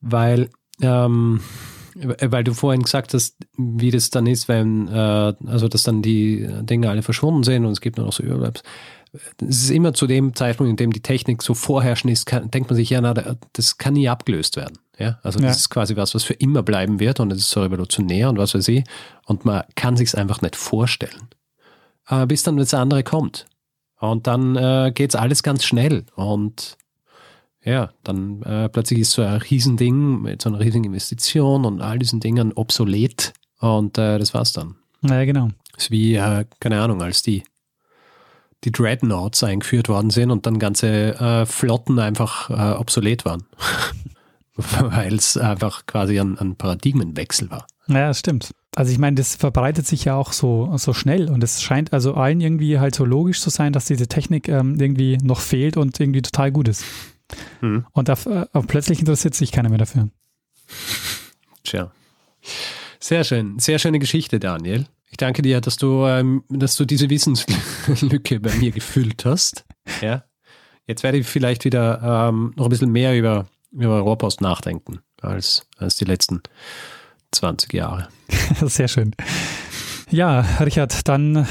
[0.00, 0.50] Weil
[0.82, 1.40] ähm,
[1.94, 6.48] Weil du vorhin gesagt hast, wie das dann ist, wenn, äh, also dass dann die
[6.62, 8.62] Dinge alle verschwunden sind und es gibt nur noch so Überbleibs.
[9.40, 12.70] Es ist immer zu dem Zeitpunkt, in dem die Technik so vorherrschend ist, kann, denkt
[12.70, 13.12] man sich, ja, na,
[13.54, 14.78] das kann nie abgelöst werden.
[14.98, 15.50] Ja, also das Ja.
[15.56, 18.54] ist quasi was, was für immer bleiben wird und es ist so revolutionär und was
[18.54, 18.84] weiß ich.
[19.26, 21.28] Und man kann sich einfach nicht vorstellen.
[22.08, 23.46] Äh, bis dann das andere kommt.
[23.98, 26.04] Und dann äh, geht es alles ganz schnell.
[26.14, 26.76] Und
[27.62, 31.98] ja, dann äh, plötzlich ist so ein Riesending mit so einer riesigen Investition und all
[31.98, 33.34] diesen Dingen obsolet.
[33.58, 34.76] Und äh, das war's dann.
[35.02, 35.48] Naja, genau.
[35.74, 37.42] Das ist wie, äh, keine Ahnung, als die,
[38.64, 43.44] die Dreadnoughts eingeführt worden sind und dann ganze äh, Flotten einfach äh, obsolet waren.
[44.56, 47.66] Weil es einfach quasi ein, ein Paradigmenwechsel war.
[47.86, 48.54] Naja, das stimmt.
[48.76, 52.14] Also ich meine, das verbreitet sich ja auch so, so schnell und es scheint also
[52.14, 55.98] allen irgendwie halt so logisch zu sein, dass diese Technik ähm, irgendwie noch fehlt und
[55.98, 56.84] irgendwie total gut ist.
[57.60, 57.86] Mhm.
[57.92, 60.08] Und da, äh, plötzlich interessiert sich keiner mehr dafür.
[61.64, 61.92] Tja.
[62.98, 63.58] Sehr schön.
[63.58, 64.86] Sehr schöne Geschichte, Daniel.
[65.10, 69.64] Ich danke dir, dass du, ähm, dass du diese Wissenslücke bei mir gefüllt hast.
[70.02, 70.22] Ja.
[70.86, 75.66] Jetzt werde ich vielleicht wieder ähm, noch ein bisschen mehr über, über Rohrpost nachdenken als,
[75.78, 76.42] als die letzten
[77.32, 78.08] 20 Jahre.
[78.66, 79.14] Sehr schön.
[80.10, 81.46] Ja, Richard, dann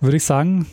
[0.00, 0.66] würde ich sagen,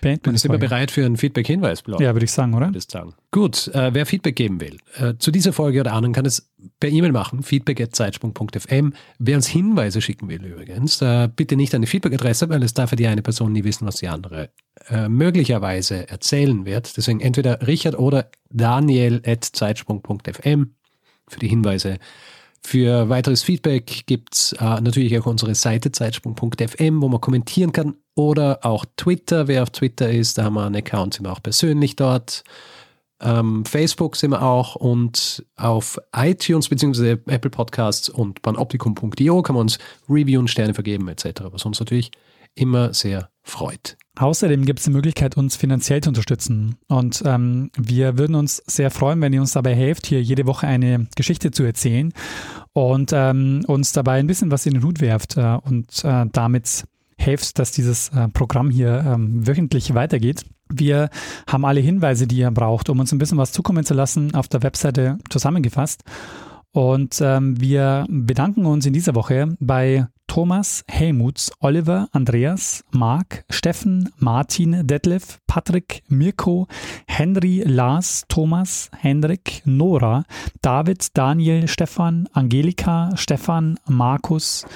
[0.00, 2.00] beenden wir sind wir bereit für einen Feedback-Hinweisblock?
[2.00, 2.68] Ja, würde ich sagen, oder?
[2.68, 3.14] würdest sagen.
[3.30, 6.90] Gut, äh, wer Feedback geben will, äh, zu dieser Folge oder anderen kann es per
[6.90, 8.94] E-Mail machen, feedback.zeitsprung.fm.
[9.18, 12.92] Wer uns Hinweise schicken will übrigens, äh, bitte nicht an die Feedback-Adresse, weil es darf
[12.92, 14.50] ja die eine Person nie wissen, was die andere
[14.88, 16.96] äh, möglicherweise erzählen wird.
[16.96, 20.74] Deswegen entweder Richard oder daniel.zeitsprung.fm
[21.28, 21.98] für die Hinweise.
[22.66, 27.94] Für weiteres Feedback gibt es äh, natürlich auch unsere Seite zeitsprung.fm, wo man kommentieren kann.
[28.14, 29.48] Oder auch Twitter.
[29.48, 32.42] Wer auf Twitter ist, da haben wir einen Account, sind wir auch persönlich dort.
[33.20, 37.18] Ähm, Facebook sind wir auch und auf iTunes bzw.
[37.26, 42.12] Apple Podcasts und panoptikum.io kann man uns reviewen, Sterne vergeben etc., was uns natürlich
[42.54, 43.96] immer sehr freut.
[44.16, 46.76] Außerdem gibt es die Möglichkeit, uns finanziell zu unterstützen.
[46.86, 50.66] Und ähm, wir würden uns sehr freuen, wenn ihr uns dabei helft, hier jede Woche
[50.66, 52.12] eine Geschichte zu erzählen
[52.72, 56.84] und ähm, uns dabei ein bisschen was in den Hut werft äh, und äh, damit
[57.18, 60.44] helft, dass dieses äh, Programm hier ähm, wöchentlich weitergeht.
[60.72, 61.10] Wir
[61.48, 64.48] haben alle Hinweise, die ihr braucht, um uns ein bisschen was zukommen zu lassen, auf
[64.48, 66.02] der Webseite zusammengefasst.
[66.74, 74.10] Und ähm, wir bedanken uns in dieser Woche bei Thomas, Helmuts, Oliver, Andreas, Marc, Steffen,
[74.18, 76.66] Martin, Detlef, Patrick, Mirko,
[77.06, 80.24] Henry, Lars, Thomas, Hendrik, Nora,
[80.62, 84.66] David, Daniel, Stefan, Angelika, Stefan, Markus,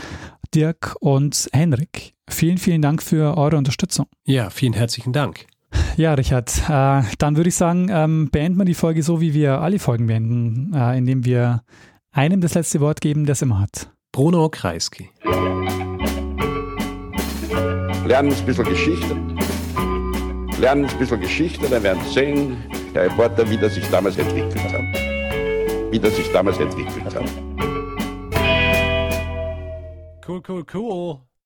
[0.54, 2.14] Dirk und Henrik.
[2.28, 4.06] Vielen, vielen Dank für eure Unterstützung.
[4.24, 5.48] Ja, vielen herzlichen Dank.
[5.98, 9.60] Ja, Richard, äh, dann würde ich sagen, ähm, beenden wir die Folge so, wie wir
[9.60, 11.64] alle Folgen beenden, äh, indem wir
[12.12, 13.90] einem das letzte Wort geben, es immer hat.
[14.12, 15.10] Bruno Kreisky.
[18.06, 19.16] Lernen ein bisschen Geschichte.
[20.60, 22.58] Lernen ein bisschen Geschichte, dann werden Sie sehen,
[22.94, 25.90] der Reporter, wie das sich damals entwickelt hat.
[25.90, 27.24] Wie das sich damals entwickelt hat.
[30.24, 31.27] Cool, cool, cool.